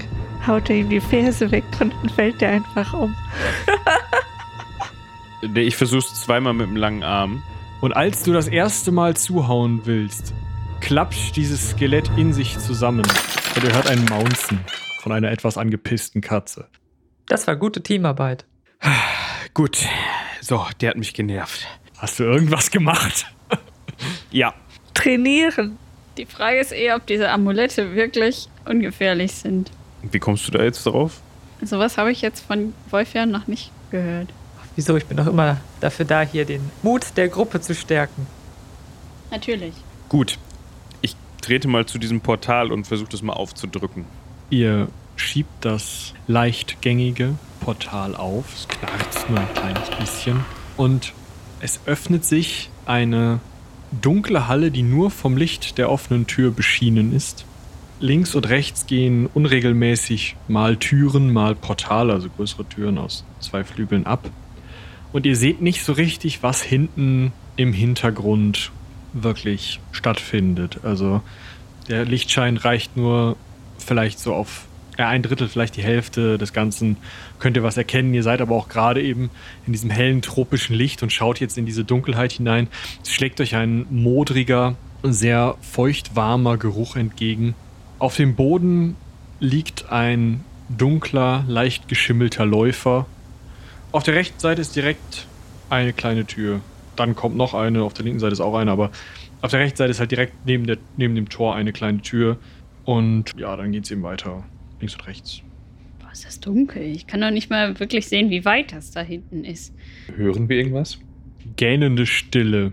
[0.47, 3.14] haut er ihm die Ferse weg und dann fällt er einfach um.
[5.55, 7.43] Nee, Ich versuch's zweimal mit dem langen Arm.
[7.80, 10.35] Und als du das erste Mal zuhauen willst,
[10.80, 13.07] klatscht dieses Skelett in sich zusammen
[13.57, 14.61] und ihr hört ein Maunzen
[15.03, 16.69] von einer etwas angepissten Katze.
[17.27, 18.45] Das war gute Teamarbeit.
[19.55, 19.79] Gut.
[20.41, 21.67] So, der hat mich genervt.
[21.99, 23.27] Hast du irgendwas gemacht?
[24.33, 24.55] Ja.
[24.95, 25.79] Trainieren.
[26.17, 29.71] Die Frage ist eher, ob diese Amulette wirklich ungefährlich sind.
[30.03, 31.21] Wie kommst du da jetzt drauf?
[31.61, 34.29] Sowas habe ich jetzt von Wolfjan noch nicht gehört.
[34.75, 34.97] Wieso?
[34.97, 38.27] Ich bin doch immer dafür da, hier den Mut der Gruppe zu stärken.
[39.31, 39.75] Natürlich.
[40.09, 40.39] Gut.
[41.01, 44.07] Ich trete mal zu diesem Portal und versuche das mal aufzudrücken.
[44.53, 48.45] Ihr schiebt das leichtgängige Portal auf.
[48.55, 50.45] Es knarzt nur ein kleines bisschen.
[50.77, 51.15] Und
[51.61, 53.41] es öffnet sich eine
[54.03, 57.47] dunkle Halle, die nur vom Licht der offenen Tür beschienen ist.
[57.99, 64.05] Links und rechts gehen unregelmäßig mal Türen, mal Portale, also größere Türen aus zwei Flügeln
[64.05, 64.29] ab.
[65.15, 68.71] Und ihr seht nicht so richtig, was hinten im Hintergrund
[69.15, 70.81] wirklich stattfindet.
[70.83, 71.23] Also
[71.89, 73.39] der Lichtschein reicht nur
[73.83, 74.66] vielleicht so auf
[74.99, 76.97] ja, ein Drittel, vielleicht die Hälfte des Ganzen.
[77.39, 78.12] Könnt ihr was erkennen.
[78.14, 79.30] Ihr seid aber auch gerade eben
[79.66, 82.68] in diesem hellen tropischen Licht und schaut jetzt in diese Dunkelheit hinein.
[83.03, 87.55] Es schlägt euch ein modriger, sehr feucht-warmer Geruch entgegen.
[87.99, 88.97] Auf dem Boden
[89.41, 93.07] liegt ein dunkler, leicht geschimmelter Läufer.
[93.93, 95.26] Auf der rechten Seite ist direkt
[95.70, 96.61] eine kleine Tür.
[96.97, 98.91] Dann kommt noch eine, auf der linken Seite ist auch eine, aber
[99.41, 102.37] auf der rechten Seite ist halt direkt neben, der, neben dem Tor eine kleine Tür.
[102.85, 104.45] Und ja, dann geht es eben weiter.
[104.80, 105.43] Links und rechts.
[106.01, 106.83] Boah, ist das dunkel.
[106.83, 109.74] Ich kann doch nicht mal wirklich sehen, wie weit das da hinten ist.
[110.16, 110.99] Hören wir irgendwas?
[111.57, 112.72] Gähnende Stille.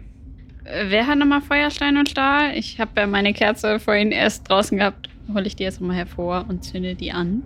[0.64, 2.55] Äh, Wer hat nochmal Feuerstein und Stahl?
[2.57, 5.10] Ich habe ja meine Kerze vorhin erst draußen gehabt.
[5.34, 7.43] Hole ich die jetzt nochmal hervor und zünde die an.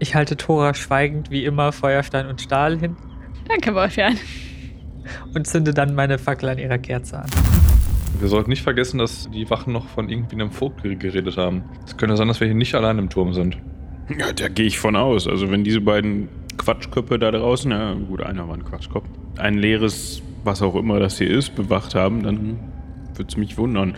[0.00, 2.96] Ich halte Tora schweigend wie immer Feuerstein und Stahl hin
[3.48, 4.16] Danke, Wolfjan.
[5.34, 7.30] und zünde dann meine Fackel an ihrer Kerze an.
[8.20, 11.64] Wir sollten nicht vergessen, dass die Wachen noch von irgendwie einem Vogel geredet haben.
[11.84, 13.58] Es könnte sein, dass wir hier nicht allein im Turm sind.
[14.16, 15.26] Ja, da gehe ich von aus.
[15.26, 19.06] Also wenn diese beiden Quatschköpfe da draußen, ja gut, einer war ein Quatschkopf,
[19.38, 22.58] ein leeres, was auch immer das hier ist, bewacht haben, dann
[23.14, 23.94] würde es mich wundern.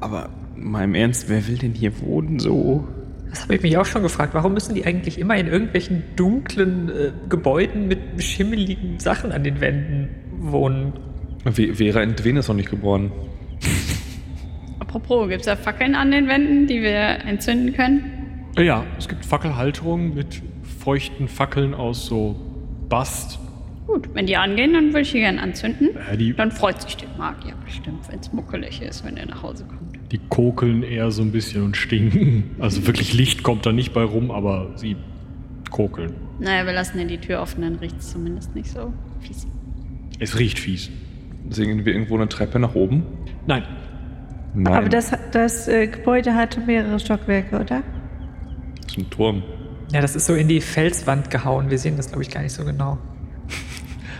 [0.00, 2.86] Aber mal im Ernst, wer will denn hier wohnen so?
[3.30, 4.34] Das habe ich mich auch schon gefragt.
[4.34, 9.60] Warum müssen die eigentlich immer in irgendwelchen dunklen äh, Gebäuden mit schimmeligen Sachen an den
[9.60, 10.08] Wänden
[10.40, 10.92] wohnen?
[11.44, 13.12] Ve- Vera Entwen ist noch nicht geboren.
[14.96, 16.90] Apropos, gibt es da Fackeln an den Wänden, die wir
[17.26, 18.46] entzünden können?
[18.56, 20.40] Ja, es gibt Fackelhalterungen mit
[20.78, 22.34] feuchten Fackeln aus so
[22.88, 23.38] Bast.
[23.86, 25.90] Gut, wenn die angehen, dann würde ich die gerne anzünden.
[26.10, 29.42] Äh, die, Dann freut sich der Magier bestimmt, wenn es muckelig ist, wenn er nach
[29.42, 29.98] Hause kommt.
[30.12, 32.52] die kokeln eher so ein bisschen und stinken.
[32.58, 34.96] Also wirklich Licht kommt da nicht bei rum, aber sie
[35.70, 36.14] kokeln.
[36.40, 39.46] Naja, wir lassen ja die Tür offen, dann riecht es zumindest nicht so fies.
[40.18, 40.90] Es riecht fies.
[41.50, 43.02] Sehen wir irgendwo eine Treppe nach oben?
[43.46, 43.62] Nein,
[44.56, 44.72] Nein.
[44.72, 47.82] Aber das, das äh, Gebäude hatte mehrere Stockwerke, oder?
[48.80, 49.42] das ist ein Turm.
[49.92, 51.68] Ja, das ist so in die Felswand gehauen.
[51.70, 52.98] Wir sehen das, glaube ich, gar nicht so genau.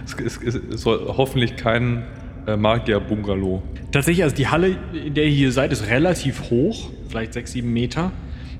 [0.04, 2.04] Es, es, es, soll hoffentlich kein
[2.46, 3.62] äh, Magier-Bungalow.
[3.92, 7.72] Tatsächlich, also die Halle, in der ihr hier seid, ist relativ hoch, vielleicht sechs, sieben
[7.72, 8.12] Meter.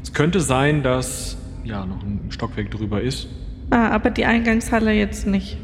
[0.03, 3.29] Es könnte sein, dass ja noch ein Stockwerk drüber ist.
[3.71, 5.59] Ah, aber die Eingangshalle jetzt nicht.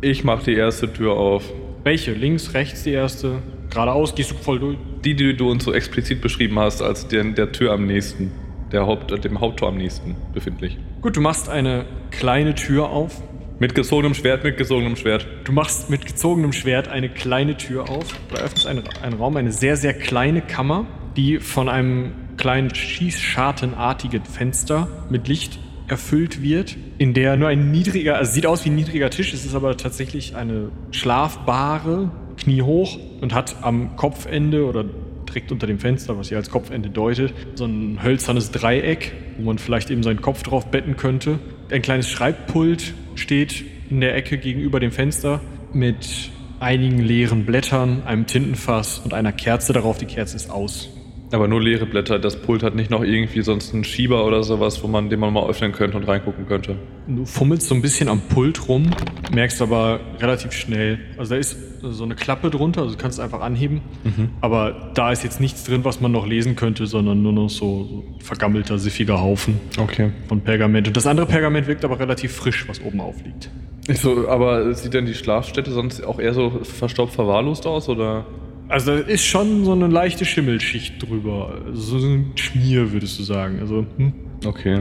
[0.00, 1.44] Ich mache die erste Tür auf.
[1.84, 2.12] Welche?
[2.12, 3.38] Links, rechts die erste?
[3.72, 4.76] Geradeaus gehst du voll durch.
[5.02, 8.30] Die, die du uns so explizit beschrieben hast, als der, der Tür am nächsten.
[8.70, 10.78] Der Haupt, äh, dem Haupttor am nächsten befindlich.
[11.00, 13.22] Gut, du machst eine kleine Tür auf.
[13.58, 15.26] Mit gezogenem Schwert, mit gezogenem Schwert.
[15.44, 18.06] Du machst mit gezogenem Schwert eine kleine Tür auf.
[18.28, 24.24] Du öffnest einen, einen Raum, eine sehr, sehr kleine Kammer, die von einem kleinen schießschartenartigen
[24.24, 28.74] Fenster mit Licht erfüllt wird, in der nur ein niedriger, also sieht aus wie ein
[28.74, 32.10] niedriger Tisch, es ist aber tatsächlich eine schlafbare,
[32.42, 34.84] kniehoch und hat am Kopfende oder
[35.28, 39.58] direkt unter dem Fenster, was hier als Kopfende deutet, so ein hölzernes Dreieck, wo man
[39.58, 41.38] vielleicht eben seinen Kopf drauf betten könnte.
[41.70, 45.40] Ein kleines Schreibpult steht in der Ecke gegenüber dem Fenster
[45.72, 46.30] mit
[46.60, 49.98] einigen leeren Blättern, einem Tintenfass und einer Kerze darauf.
[49.98, 50.90] Die Kerze ist aus.
[51.32, 52.18] Aber nur leere Blätter.
[52.18, 55.32] Das Pult hat nicht noch irgendwie sonst einen Schieber oder sowas, wo man, den man
[55.32, 56.76] mal öffnen könnte und reingucken könnte.
[57.08, 58.90] Du fummelst so ein bisschen am Pult rum,
[59.32, 63.24] merkst aber relativ schnell, also da ist so eine Klappe drunter, also du kannst es
[63.24, 64.28] einfach anheben, Mhm.
[64.40, 67.84] aber da ist jetzt nichts drin, was man noch lesen könnte, sondern nur noch so,
[67.84, 70.10] so vergammelter, siffiger Haufen Okay.
[70.28, 70.86] von Pergament.
[70.86, 73.50] Und das andere Pergament wirkt aber relativ frisch, was oben aufliegt.
[73.92, 78.26] So, aber sieht denn die Schlafstätte sonst auch eher so verstaubt verwahrlost aus oder?
[78.72, 83.58] Also da ist schon so eine leichte Schimmelschicht drüber, so ein Schmier, würdest du sagen.
[83.60, 84.12] Also, hm?
[84.46, 84.80] Okay.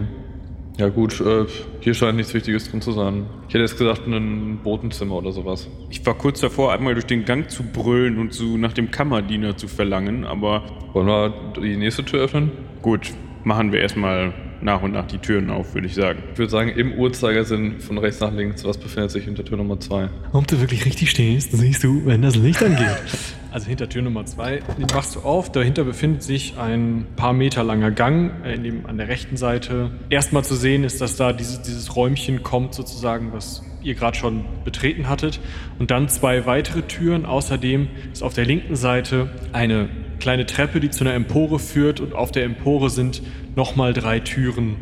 [0.78, 1.44] Ja gut, äh,
[1.82, 3.26] hier scheint nichts Wichtiges drin zu sein.
[3.50, 5.68] Ich hätte jetzt gesagt, ein Botenzimmer oder sowas.
[5.90, 9.58] Ich war kurz davor, einmal durch den Gang zu brüllen und zu, nach dem Kammerdiener
[9.58, 10.64] zu verlangen, aber
[10.94, 12.52] Wollen wir die nächste Tür öffnen?
[12.82, 13.12] gut,
[13.44, 16.24] machen wir erstmal nach und nach die Türen auf, würde ich sagen.
[16.32, 19.80] Ich würde sagen, im Uhrzeigersinn von rechts nach links, was befindet sich hinter Tür Nummer
[19.82, 20.10] 2?
[20.32, 22.88] Ob du wirklich richtig stehst, siehst du, wenn das Licht angeht.
[23.52, 25.52] Also hinter Tür Nummer zwei, die machst du auf.
[25.52, 29.92] Dahinter befindet sich ein paar Meter langer Gang, äh, in dem an der rechten Seite
[30.10, 34.46] erstmal zu sehen ist, dass da dieses, dieses Räumchen kommt, sozusagen, was ihr gerade schon
[34.64, 35.42] betreten hattet.
[35.80, 37.26] Und dann zwei weitere Türen.
[37.26, 39.90] Außerdem ist auf der linken Seite eine
[40.20, 42.00] kleine Treppe, die zu einer Empore führt.
[42.00, 43.22] Und auf der Empore sind
[43.56, 44.78] nochmal drei Türen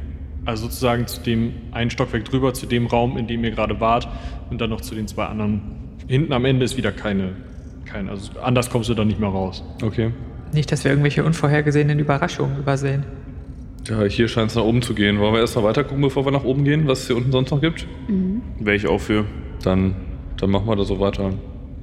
[0.46, 4.08] also sozusagen zu dem einen Stockwerk drüber, zu dem Raum, in dem ihr gerade wart
[4.50, 5.62] und dann noch zu den zwei anderen.
[6.08, 7.36] Hinten am Ende ist wieder keine,
[7.92, 9.64] keine also anders kommst du dann nicht mehr raus.
[9.84, 10.12] Okay.
[10.54, 13.04] Nicht, dass wir irgendwelche unvorhergesehenen Überraschungen übersehen.
[13.88, 15.20] Ja, hier scheint es nach oben zu gehen.
[15.20, 17.32] Wollen wir erst mal weiter gucken, bevor wir nach oben gehen, was es hier unten
[17.32, 17.88] sonst noch gibt?
[18.60, 19.26] Wäre ich auch für.
[19.64, 19.96] Dann,
[20.38, 21.32] dann machen wir das so weiter.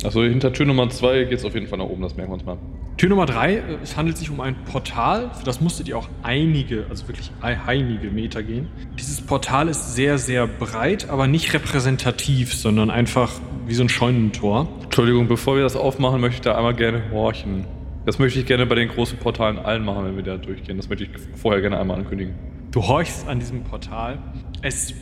[0.05, 2.35] Achso, hinter Tür Nummer 2 geht es auf jeden Fall nach oben, das merken wir
[2.35, 2.59] uns mal.
[2.97, 6.09] Tür Nummer drei, äh, es handelt sich um ein Portal, für das musstet ihr auch
[6.23, 8.69] einige, also wirklich einige Meter gehen.
[8.99, 13.33] Dieses Portal ist sehr, sehr breit, aber nicht repräsentativ, sondern einfach
[13.67, 14.69] wie so ein Scheunentor.
[14.85, 17.65] Entschuldigung, bevor wir das aufmachen, möchte ich da einmal gerne horchen.
[18.05, 20.77] Das möchte ich gerne bei den großen Portalen allen machen, wenn wir da durchgehen.
[20.77, 22.35] Das möchte ich vorher gerne einmal ankündigen.
[22.71, 24.19] Du horchst an diesem Portal.
[24.63, 24.95] Es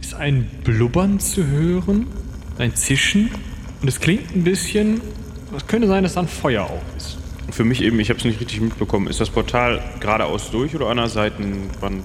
[0.00, 2.06] ist ein Blubbern zu hören,
[2.58, 3.30] ein Zischen.
[3.80, 5.00] Und es klingt ein bisschen.
[5.56, 7.18] Es könnte sein, dass da ein Feuer auch ist.
[7.50, 9.08] Für mich eben, ich habe es nicht richtig mitbekommen.
[9.08, 12.04] Ist das Portal geradeaus durch oder an der Seitenwand?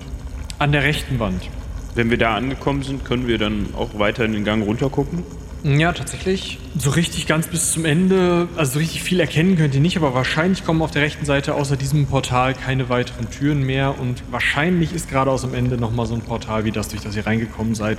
[0.58, 1.50] An der rechten Wand.
[1.94, 5.24] Wenn wir da angekommen sind, können wir dann auch weiter in den Gang runtergucken?
[5.64, 6.60] Ja, tatsächlich.
[6.78, 10.14] So richtig ganz bis zum Ende, also so richtig viel erkennen könnt ihr nicht, aber
[10.14, 14.94] wahrscheinlich kommen auf der rechten Seite außer diesem Portal keine weiteren Türen mehr und wahrscheinlich
[14.94, 17.76] ist gerade aus dem Ende nochmal so ein Portal wie das, durch das ihr reingekommen
[17.76, 17.98] seid.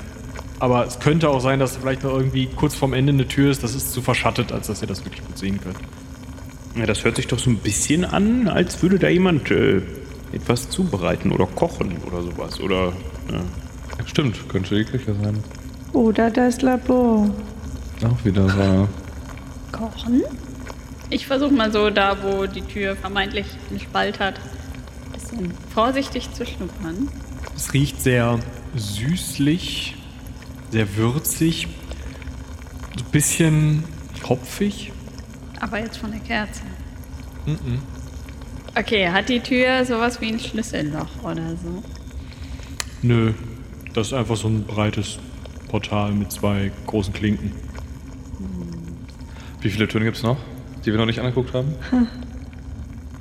[0.61, 3.63] Aber es könnte auch sein, dass vielleicht noch irgendwie kurz vorm Ende eine Tür ist,
[3.63, 5.77] das ist zu verschattet, als dass ihr das wirklich gut sehen könnt.
[6.77, 9.83] Ja, das hört sich doch so ein bisschen an, als würde da jemand äh,
[10.33, 12.61] etwas zubereiten oder kochen oder sowas.
[12.61, 12.93] Oder.
[13.31, 13.41] Ja.
[14.07, 15.43] Stimmt, könnte die Küche sein.
[15.93, 17.31] Oder das Labor.
[18.05, 18.89] Auch wieder wahr.
[19.73, 20.23] Kochen?
[21.11, 26.33] Ich versuche mal so da, wo die Tür vermeintlich einen Spalt hat, ein bisschen vorsichtig
[26.33, 27.09] zu schnuppern.
[27.57, 28.39] Es riecht sehr
[28.77, 29.97] süßlich,
[30.71, 31.69] sehr würzig,
[32.97, 33.85] so ein bisschen
[34.29, 34.93] hopfig.
[35.61, 36.63] Aber jetzt von der Kerze.
[37.47, 37.81] Mhm.
[38.79, 41.83] Okay, hat die Tür sowas wie ein Schlüsselloch oder so?
[43.03, 43.33] Nö,
[43.95, 45.19] das ist einfach so ein breites
[45.69, 47.53] Portal mit zwei großen Klinken.
[49.61, 50.37] Wie viele Türen gibt es noch,
[50.85, 51.75] die wir noch nicht angeguckt haben?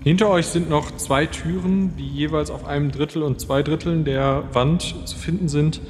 [0.03, 4.43] Hinter euch sind noch zwei Türen, die jeweils auf einem Drittel und zwei Dritteln der
[4.53, 5.81] Wand zu finden sind.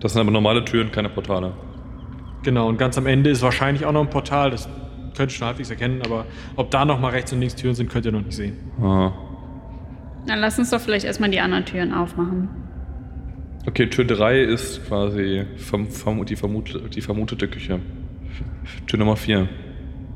[0.00, 1.52] Das sind aber normale Türen, keine Portale.
[2.42, 4.68] Genau, und ganz am Ende ist wahrscheinlich auch noch ein Portal, das
[5.16, 6.26] könnt ihr schon halbwegs erkennen, aber
[6.56, 8.56] ob da noch mal rechts und links Türen sind, könnt ihr noch nicht sehen.
[8.82, 9.12] Ah.
[10.26, 12.48] Dann lass uns doch vielleicht erstmal die anderen Türen aufmachen.
[13.66, 17.80] Okay, Tür 3 ist quasi verm verm die, vermut die vermutete Küche.
[18.86, 19.48] Tür Nummer 4.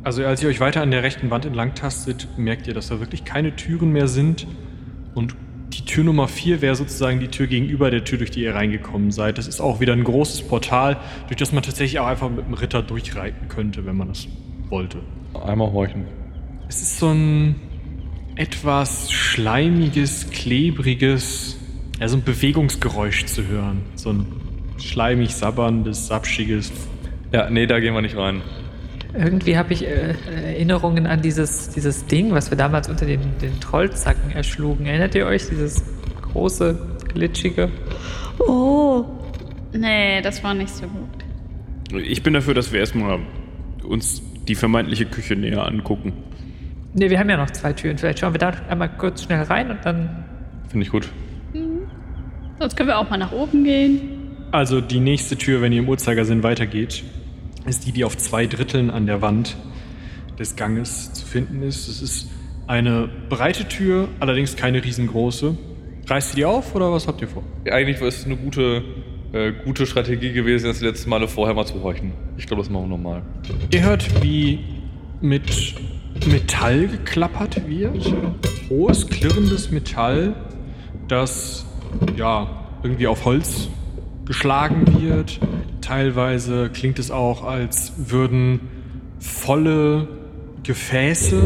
[0.05, 3.01] Also als ihr euch weiter an der rechten Wand entlang tastet, merkt ihr, dass da
[3.01, 4.46] wirklich keine Türen mehr sind.
[5.14, 5.34] Und
[5.72, 9.11] die Tür Nummer 4 wäre sozusagen die Tür gegenüber der Tür, durch die ihr reingekommen
[9.11, 9.38] seid.
[9.38, 12.55] Das ist auch wieder ein großes Portal, durch das man tatsächlich auch einfach mit einem
[12.55, 14.28] Ritter durchreiten könnte, wenn man das
[14.68, 14.99] wollte.
[15.34, 16.05] Einmal horchen.
[16.68, 17.57] Es ist so ein
[18.36, 21.59] etwas schleimiges, klebriges,
[22.01, 23.82] ja, so ein Bewegungsgeräusch zu hören.
[23.94, 24.26] So ein
[24.78, 26.72] schleimig sabberndes, sapschiges.
[27.32, 28.42] Ja, nee, da gehen wir nicht rein.
[29.14, 33.59] Irgendwie habe ich äh, Erinnerungen an dieses, dieses Ding, was wir damals unter den, den
[33.61, 34.86] Trollzacken erschlugen.
[34.86, 35.49] Erinnert ihr euch?
[35.49, 35.82] Dieses
[36.22, 36.78] große,
[37.14, 37.70] glitschige?
[38.38, 39.05] Oh,
[39.72, 42.03] Nee, das war nicht so gut.
[42.03, 43.20] Ich bin dafür, dass wir erstmal
[43.82, 46.12] uns die vermeintliche Küche näher angucken.
[46.94, 47.99] Ne, wir haben ja noch zwei Türen.
[47.99, 50.24] Vielleicht schauen wir da einmal kurz schnell rein und dann.
[50.68, 51.09] Finde ich gut.
[52.59, 54.00] Sonst können wir auch mal nach oben gehen.
[54.50, 57.04] Also die nächste Tür, wenn ihr im Uhrzeigersinn weitergeht,
[57.66, 59.56] ist die, die auf zwei Dritteln an der Wand
[60.38, 61.88] des Ganges zu finden ist.
[61.88, 62.28] Es ist
[62.66, 65.56] eine breite Tür, allerdings keine riesengroße.
[66.06, 67.42] Reißt ihr die auf oder was habt ihr vor?
[67.70, 68.82] Eigentlich ist es eine gute,
[69.32, 72.12] äh, gute Strategie gewesen, das die letzten Male vorher mal zu horchen.
[72.38, 73.22] Ich glaube, das machen wir nochmal.
[73.70, 74.61] Ihr hört, wie
[75.20, 75.74] mit
[76.26, 78.12] Metall geklappert wird.
[78.70, 80.34] Hohes, klirrendes Metall,
[81.09, 81.67] das
[82.16, 82.49] ja
[82.82, 83.68] irgendwie auf Holz
[84.26, 85.41] geschlagen wird.
[85.80, 88.61] Teilweise klingt es auch, als würden
[89.18, 90.09] volle
[90.62, 91.43] Gefäße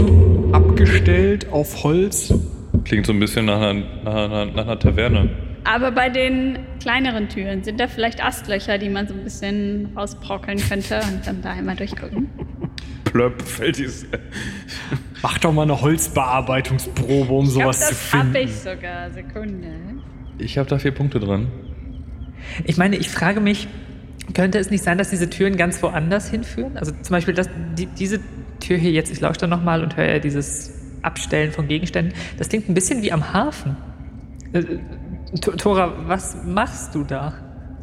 [0.53, 2.35] abgestellt auf Holz.
[2.85, 3.75] Klingt so ein bisschen nach einer,
[4.05, 5.31] nach einer, nach einer Taverne.
[5.65, 10.59] Aber bei den kleineren Türen sind da vielleicht Astlöcher, die man so ein bisschen rausbrockeln
[10.59, 12.29] könnte und dann da einmal durchgucken.
[13.05, 14.07] Plöpp fällt dieses.
[15.23, 18.37] Mach doch mal eine Holzbearbeitungsprobe, um Ich glaub, sowas zu das hab finden.
[18.49, 19.11] ich sogar.
[19.13, 19.69] Sekunde.
[20.39, 21.49] Ich habe da vier Punkte dran.
[22.65, 23.69] Ich meine, ich frage mich,
[24.35, 26.77] könnte es nicht sein, dass diese Türen ganz woanders hinführen?
[26.77, 28.21] Also zum Beispiel das, die, diese
[28.61, 30.73] Tür hier jetzt, ich lausche da nochmal und höre ja dieses
[31.03, 32.15] Abstellen von Gegenständen.
[32.39, 33.77] Das klingt ein bisschen wie am Hafen.
[34.53, 34.63] Äh,
[35.41, 37.35] T- Tora, was machst du da?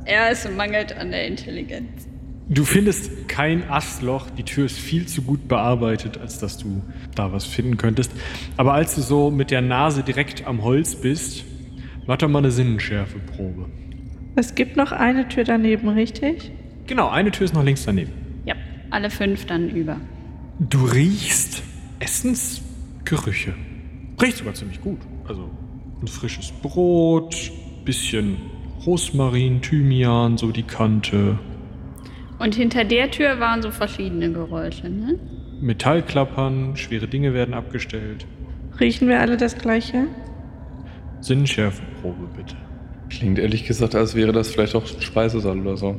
[0.06, 2.08] Er ist mangelt an der Intelligenz.
[2.48, 6.82] Du findest kein Astloch, die Tür ist viel zu gut bearbeitet, als dass du
[7.14, 8.12] da was finden könntest.
[8.58, 11.44] Aber als du so mit der Nase direkt am Holz bist,
[12.18, 13.68] doch mal eine Sinnenschärfeprobe.
[14.36, 16.52] es gibt noch eine Tür daneben, richtig?
[16.88, 18.12] Genau, eine Tür ist noch links daneben.
[18.46, 18.56] Ja,
[18.90, 19.98] alle fünf dann über.
[20.60, 21.62] Du riechst
[22.00, 23.54] Essensgerüche.
[24.22, 25.00] Riecht sogar ziemlich gut.
[25.28, 25.50] Also
[26.02, 27.52] ein frisches Brot,
[27.86, 28.38] bisschen
[28.86, 31.38] Rosmarin, Thymian, so die Kante.
[32.40, 35.20] Und hinter der Tür waren so verschiedene Geräusche, ne?
[35.62, 38.26] Metallklappern, schwere Dinge werden abgestellt.
[38.80, 40.08] Riechen wir alle das gleiche?
[41.22, 42.56] Sinnschärfeprobe bitte.
[43.10, 45.96] Klingt ehrlich gesagt, als wäre das vielleicht auch ein Speisesaal oder so.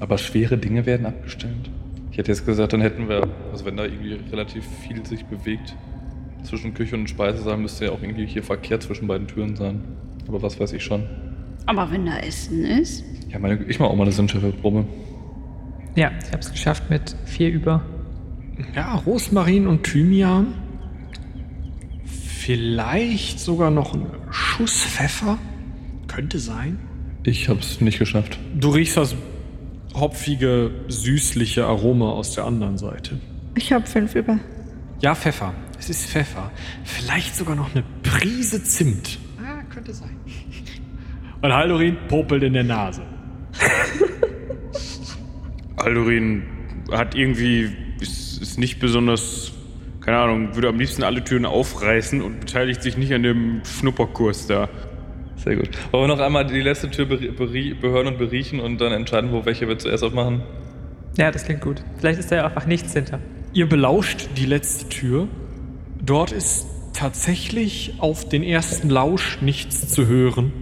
[0.00, 1.70] Aber schwere Dinge werden abgestellt.
[2.10, 5.76] Ich hätte jetzt gesagt, dann hätten wir, also wenn da irgendwie relativ viel sich bewegt
[6.42, 9.82] zwischen Küche und Speisesaal, müsste ja auch irgendwie hier Verkehr zwischen beiden Türen sein.
[10.26, 11.04] Aber was weiß ich schon.
[11.66, 13.04] Aber wenn da Essen ist.
[13.28, 14.84] Ja, meine, ich mache auch mal eine Sinnschärfeprobe.
[15.96, 17.82] Ja, ich habe es geschafft mit vier über.
[18.74, 20.54] Ja, Rosmarin und Thymian.
[22.04, 25.38] Vielleicht sogar noch ein Schuss Pfeffer.
[26.06, 26.78] Könnte sein.
[27.24, 28.38] Ich habe es nicht geschafft.
[28.54, 29.14] Du riechst das
[29.94, 33.20] hopfige, süßliche Aroma aus der anderen Seite.
[33.54, 34.38] Ich habe fünf über.
[35.00, 35.54] Ja, Pfeffer.
[35.78, 36.50] Es ist Pfeffer.
[36.84, 39.18] Vielleicht sogar noch eine Prise Zimt.
[39.40, 40.16] Ah, könnte sein.
[41.40, 43.02] Und Haldorin popelt in der Nase.
[45.76, 46.42] Aldurin
[46.90, 47.70] hat irgendwie.
[48.00, 49.47] Ist, ist nicht besonders.
[50.08, 54.46] Keine Ahnung, würde am liebsten alle Türen aufreißen und beteiligt sich nicht an dem Schnupperkurs
[54.46, 54.70] da.
[55.36, 55.68] Sehr gut.
[55.90, 59.68] Wollen wir noch einmal die letzte Tür behören und beriechen und dann entscheiden, wo welche
[59.68, 60.40] wir zuerst aufmachen?
[61.18, 61.84] Ja, das klingt gut.
[61.98, 63.20] Vielleicht ist da ja einfach nichts hinter.
[63.52, 65.28] Ihr belauscht die letzte Tür.
[66.02, 70.54] Dort ist tatsächlich auf den ersten Lausch nichts zu hören.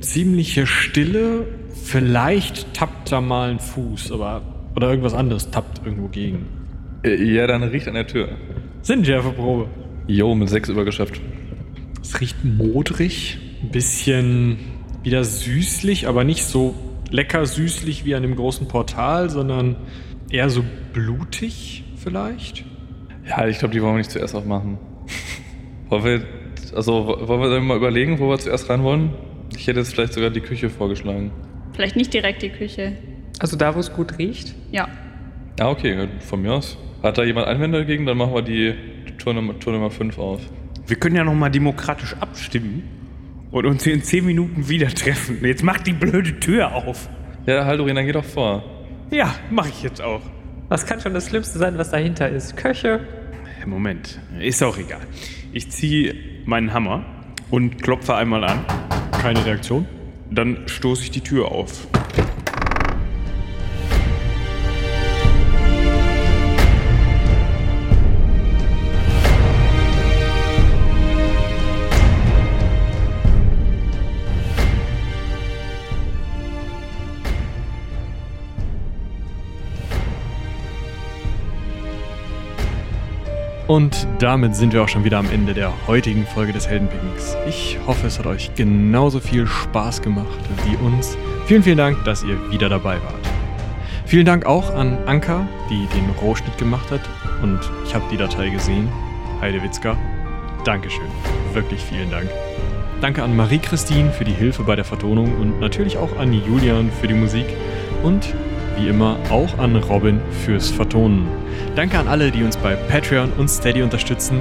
[0.00, 1.46] Ziemliche Stille.
[1.74, 4.40] Vielleicht tappt da mal ein Fuß, aber.
[4.74, 6.63] Oder irgendwas anderes tappt irgendwo gegen.
[7.04, 8.28] Äh, Ja, dann riecht an der Tür.
[8.82, 9.68] Sinnschärfeprobe.
[10.06, 11.20] Jo, mit sechs übergeschafft.
[12.02, 14.58] Es riecht modrig, ein bisschen
[15.02, 16.74] wieder süßlich, aber nicht so
[17.10, 19.76] lecker süßlich wie an dem großen Portal, sondern
[20.30, 22.64] eher so blutig vielleicht.
[23.26, 24.78] Ja, ich glaube, die wollen wir nicht zuerst aufmachen.
[25.88, 26.22] wollen wir,
[26.76, 29.10] also, wo- wollen wir dann mal überlegen, wo wir zuerst rein wollen?
[29.56, 31.30] Ich hätte jetzt vielleicht sogar die Küche vorgeschlagen.
[31.72, 32.92] Vielleicht nicht direkt die Küche.
[33.38, 34.54] Also da, wo es gut riecht.
[34.72, 34.88] Ja.
[35.60, 36.76] Ah, okay, von mir aus.
[37.04, 38.06] Hat da jemand Einwände dagegen?
[38.06, 38.74] Dann machen wir die
[39.18, 40.40] Tour Nummer, Tour Nummer 5 auf.
[40.86, 42.82] Wir können ja nochmal demokratisch abstimmen
[43.50, 45.44] und uns hier in 10 Minuten wieder treffen.
[45.44, 47.10] Jetzt macht die blöde Tür auf.
[47.44, 48.64] Ja, Haldorin, dann geh doch vor.
[49.10, 50.22] Ja, mach ich jetzt auch.
[50.70, 52.56] Was kann schon das Schlimmste sein, was dahinter ist?
[52.56, 53.00] Köche?
[53.66, 55.02] Moment, ist auch egal.
[55.52, 56.14] Ich ziehe
[56.46, 57.04] meinen Hammer
[57.50, 58.64] und klopfe einmal an.
[59.20, 59.86] Keine Reaktion.
[60.30, 61.86] Dann stoße ich die Tür auf.
[83.74, 87.36] Und damit sind wir auch schon wieder am Ende der heutigen Folge des Heldenpicknicks.
[87.48, 91.18] Ich hoffe, es hat euch genauso viel Spaß gemacht wie uns.
[91.46, 93.28] Vielen, vielen Dank, dass ihr wieder dabei wart.
[94.06, 97.00] Vielen Dank auch an Anka, die den Rohschnitt gemacht hat.
[97.42, 98.88] Und ich habe die Datei gesehen.
[99.40, 99.98] Heide Witzka.
[100.64, 101.10] Dankeschön.
[101.52, 102.30] Wirklich vielen Dank.
[103.00, 107.08] Danke an Marie-Christine für die Hilfe bei der Vertonung und natürlich auch an Julian für
[107.08, 107.46] die Musik
[108.04, 108.36] und
[108.76, 111.26] wie immer auch an Robin fürs Vertonen.
[111.76, 114.40] Danke an alle, die uns bei Patreon und Steady unterstützen.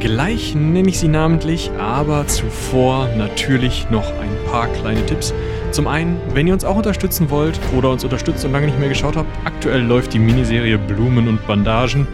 [0.00, 5.34] Gleich nenne ich sie namentlich, aber zuvor natürlich noch ein paar kleine Tipps.
[5.72, 8.88] Zum einen, wenn ihr uns auch unterstützen wollt oder uns unterstützt und lange nicht mehr
[8.88, 12.06] geschaut habt, aktuell läuft die Miniserie Blumen und Bandagen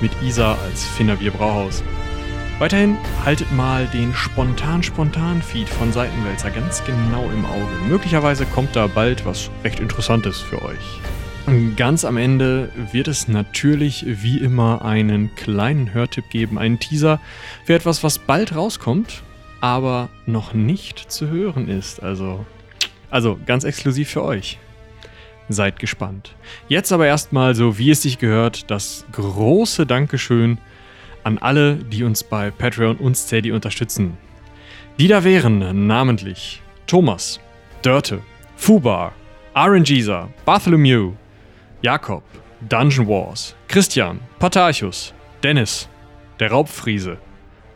[0.00, 1.82] mit Isa als Finnerbier Brauhaus.
[2.60, 7.72] Weiterhin haltet mal den spontan-spontan-Feed von Seitenwälzer ganz genau im Auge.
[7.88, 11.00] Möglicherweise kommt da bald was recht Interessantes für euch.
[11.76, 17.18] Ganz am Ende wird es natürlich wie immer einen kleinen Hörtipp geben, einen Teaser
[17.64, 19.22] für etwas, was bald rauskommt,
[19.62, 22.02] aber noch nicht zu hören ist.
[22.02, 22.44] Also,
[23.10, 24.58] also ganz exklusiv für euch.
[25.48, 26.36] Seid gespannt.
[26.68, 30.58] Jetzt aber erstmal, so wie es sich gehört, das große Dankeschön
[31.24, 34.16] an alle, die uns bei Patreon und Steady unterstützen.
[34.98, 37.40] Die da wären namentlich Thomas,
[37.82, 38.20] Dörte,
[38.56, 39.12] Fubar,
[39.56, 41.12] RNGeser, Bartholomew,
[41.82, 42.22] Jakob,
[42.68, 45.88] Dungeon Wars, Christian, Patarchus, Dennis,
[46.38, 47.16] der Raubfriese,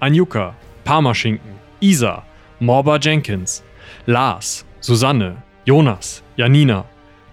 [0.00, 2.24] Anjuka, Parmaschinken, Isa,
[2.60, 3.62] Morba Jenkins,
[4.06, 6.84] Lars, Susanne, Jonas, Janina,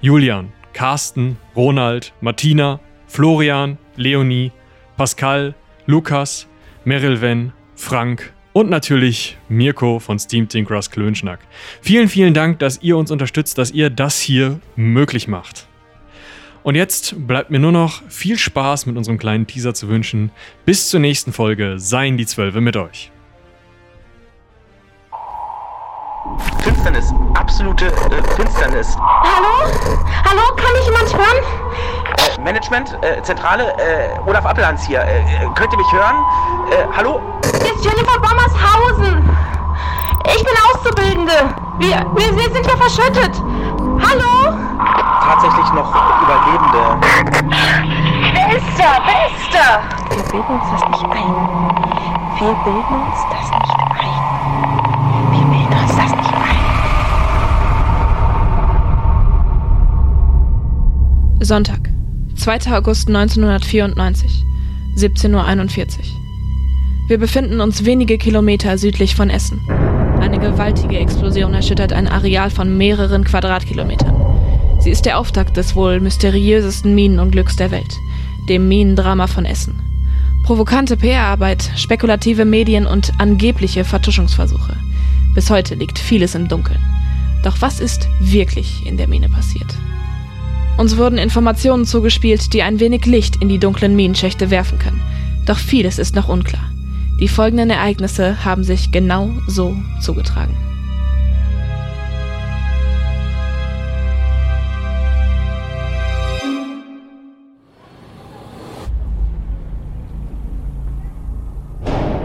[0.02, 4.52] Julian, Carsten, Ronald, Martina, Florian, Leonie,
[4.96, 5.54] Pascal,
[5.92, 6.48] Lukas,
[6.86, 11.42] Merilven, Frank und natürlich Mirko von Steam Tinkers Klönschnack.
[11.82, 15.68] Vielen, vielen Dank, dass ihr uns unterstützt, dass ihr das hier möglich macht.
[16.64, 20.32] Und jetzt bleibt mir nur noch viel Spaß mit unserem kleinen Teaser zu wünschen.
[20.66, 23.12] Bis zur nächsten Folge seien die Zwölfe mit euch.
[26.64, 28.96] Finsternis, absolute äh, Finsternis.
[29.00, 29.72] Hallo?
[30.24, 31.44] Hallo, kann ich jemand hören?
[32.18, 35.02] Äh, Management, äh, Zentrale, äh, Olaf Appelhans hier.
[35.02, 35.24] Äh,
[35.56, 36.16] könnt ihr mich hören?
[36.70, 37.20] Äh, hallo?
[37.64, 39.30] Hier ist Jennifer Bommershausen.
[40.28, 41.56] Ich bin Auszubildende.
[41.80, 43.42] Wir, wir, wir sind hier verschüttet.
[44.08, 44.56] Hallo?
[45.24, 45.90] Tatsächlich noch
[46.22, 47.08] Überlebende.
[48.34, 49.00] Wer ist da?
[49.06, 49.82] Wer ist da?
[50.16, 51.36] Wir bilden uns das nicht ein.
[52.38, 54.91] Wir bilden uns das nicht ein.
[61.44, 61.90] Sonntag,
[62.36, 62.72] 2.
[62.72, 64.46] August 1994,
[64.96, 66.06] 17.41 Uhr.
[67.08, 69.60] Wir befinden uns wenige Kilometer südlich von Essen.
[70.20, 74.16] Eine gewaltige Explosion erschüttert ein Areal von mehreren Quadratkilometern.
[74.82, 77.98] Sie ist der Auftakt des wohl mysteriösesten Minenunglücks der Welt,
[78.48, 79.80] dem Minendrama von Essen.
[80.44, 84.78] Provokante PR-Arbeit, spekulative Medien und angebliche Vertuschungsversuche.
[85.34, 86.80] Bis heute liegt vieles im Dunkeln.
[87.44, 89.76] Doch was ist wirklich in der Mine passiert?
[90.78, 95.02] Uns wurden Informationen zugespielt, die ein wenig Licht in die dunklen Minenschächte werfen können.
[95.46, 96.72] Doch vieles ist noch unklar.
[97.20, 100.58] Die folgenden Ereignisse haben sich genau so zugetragen.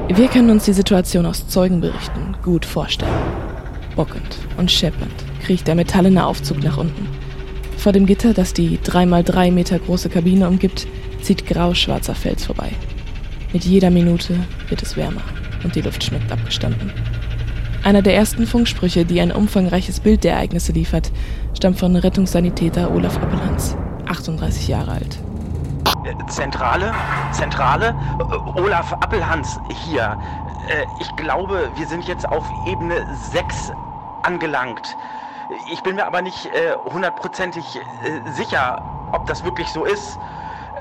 [0.08, 3.12] Wir können uns die Situation aus Zeugenberichten gut vorstellen.
[3.96, 5.12] Bockend und scheppernd
[5.42, 7.25] kriecht der metallene Aufzug nach unten.
[7.86, 10.88] Vor dem Gitter, das die 3x3 Meter große Kabine umgibt,
[11.22, 12.72] zieht grau-schwarzer Fels vorbei.
[13.52, 14.34] Mit jeder Minute
[14.68, 15.20] wird es wärmer
[15.62, 16.92] und die Luft schmeckt abgestanden.
[17.84, 21.12] Einer der ersten Funksprüche, die ein umfangreiches Bild der Ereignisse liefert,
[21.54, 23.76] stammt von Rettungssanitäter Olaf Appelhans,
[24.08, 25.20] 38 Jahre alt.
[26.04, 26.92] Äh, Zentrale,
[27.30, 30.18] Zentrale, äh, Olaf Appelhans hier.
[30.68, 32.96] Äh, ich glaube, wir sind jetzt auf Ebene
[33.30, 33.70] 6
[34.24, 34.96] angelangt.
[35.48, 36.50] Ich bin mir aber nicht
[36.84, 37.80] hundertprozentig
[38.24, 38.82] sicher,
[39.12, 40.18] ob das wirklich so ist.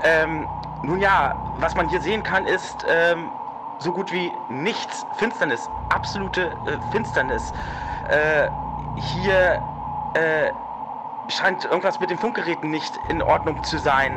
[0.02, 0.46] Ähm,
[0.82, 3.30] nun ja, was man hier sehen kann, ist ähm,
[3.78, 5.06] so gut wie nichts.
[5.16, 7.52] Finsternis, absolute äh, Finsternis.
[8.08, 8.48] Äh,
[8.96, 9.60] hier
[10.14, 10.52] äh,
[11.28, 14.12] scheint irgendwas mit den Funkgeräten nicht in Ordnung zu sein,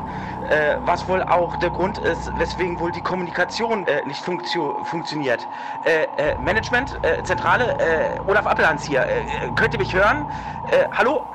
[0.49, 5.47] äh, was wohl auch der Grund ist, weswegen wohl die Kommunikation äh, nicht funktio funktioniert.
[5.85, 9.05] Äh, äh Management, äh, Zentrale, äh, Olaf Appelhans hier,
[9.55, 10.25] könnt ihr mich hören?
[10.91, 11.25] hallo?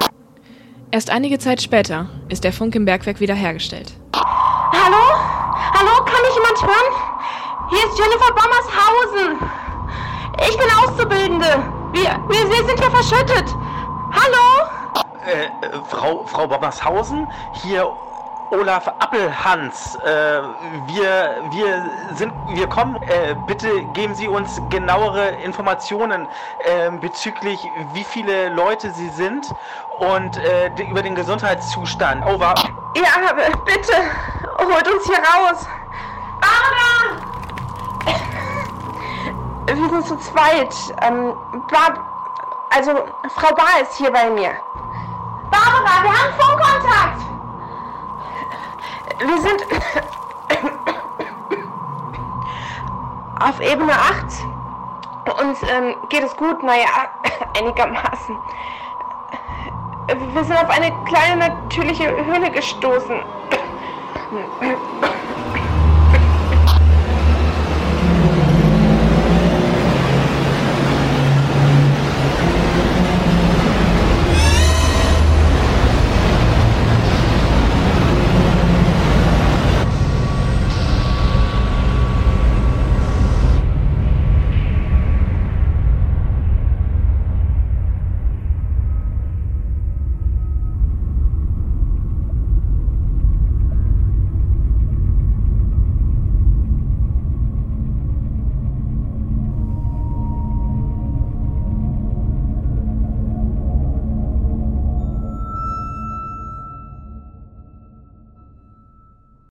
[0.90, 3.94] Erst einige Zeit später ist der Funk im Bergwerk wiederhergestellt.
[4.14, 5.04] Hallo?
[5.74, 7.14] Hallo, kann mich jemand hören?
[7.70, 9.48] Hier ist Jennifer Bommershausen.
[10.48, 11.64] Ich bin Auszubildende.
[11.92, 13.54] Wir, wir, wir sind hier verschüttet.
[14.12, 14.73] Hallo?
[15.24, 15.48] Äh,
[15.88, 17.90] Frau, Frau Bommershausen, hier
[18.50, 19.96] Olaf Appelhans.
[19.96, 20.42] Äh,
[20.86, 22.96] wir, wir sind, wir kommen.
[23.02, 26.28] Äh, bitte geben Sie uns genauere Informationen
[26.58, 27.58] äh, bezüglich,
[27.92, 29.52] wie viele Leute Sie sind
[29.98, 32.24] und äh, über den Gesundheitszustand.
[32.26, 32.54] Over.
[32.96, 33.94] Ja, aber bitte,
[34.58, 35.66] holt uns hier raus.
[36.40, 37.34] Barbara!
[39.66, 40.74] Wir sind zu zweit.
[41.02, 41.34] Ähm,
[41.70, 41.98] Barb
[42.76, 42.90] also,
[43.36, 44.50] Frau Bar ist hier bei mir.
[45.54, 47.20] Barbara, wir haben Funkkontakt!
[49.18, 49.60] Wir sind
[53.40, 54.24] auf Ebene 8.
[55.40, 56.86] Uns ähm, geht es gut, naja,
[57.58, 58.36] einigermaßen.
[60.32, 63.22] Wir sind auf eine kleine natürliche Höhle gestoßen.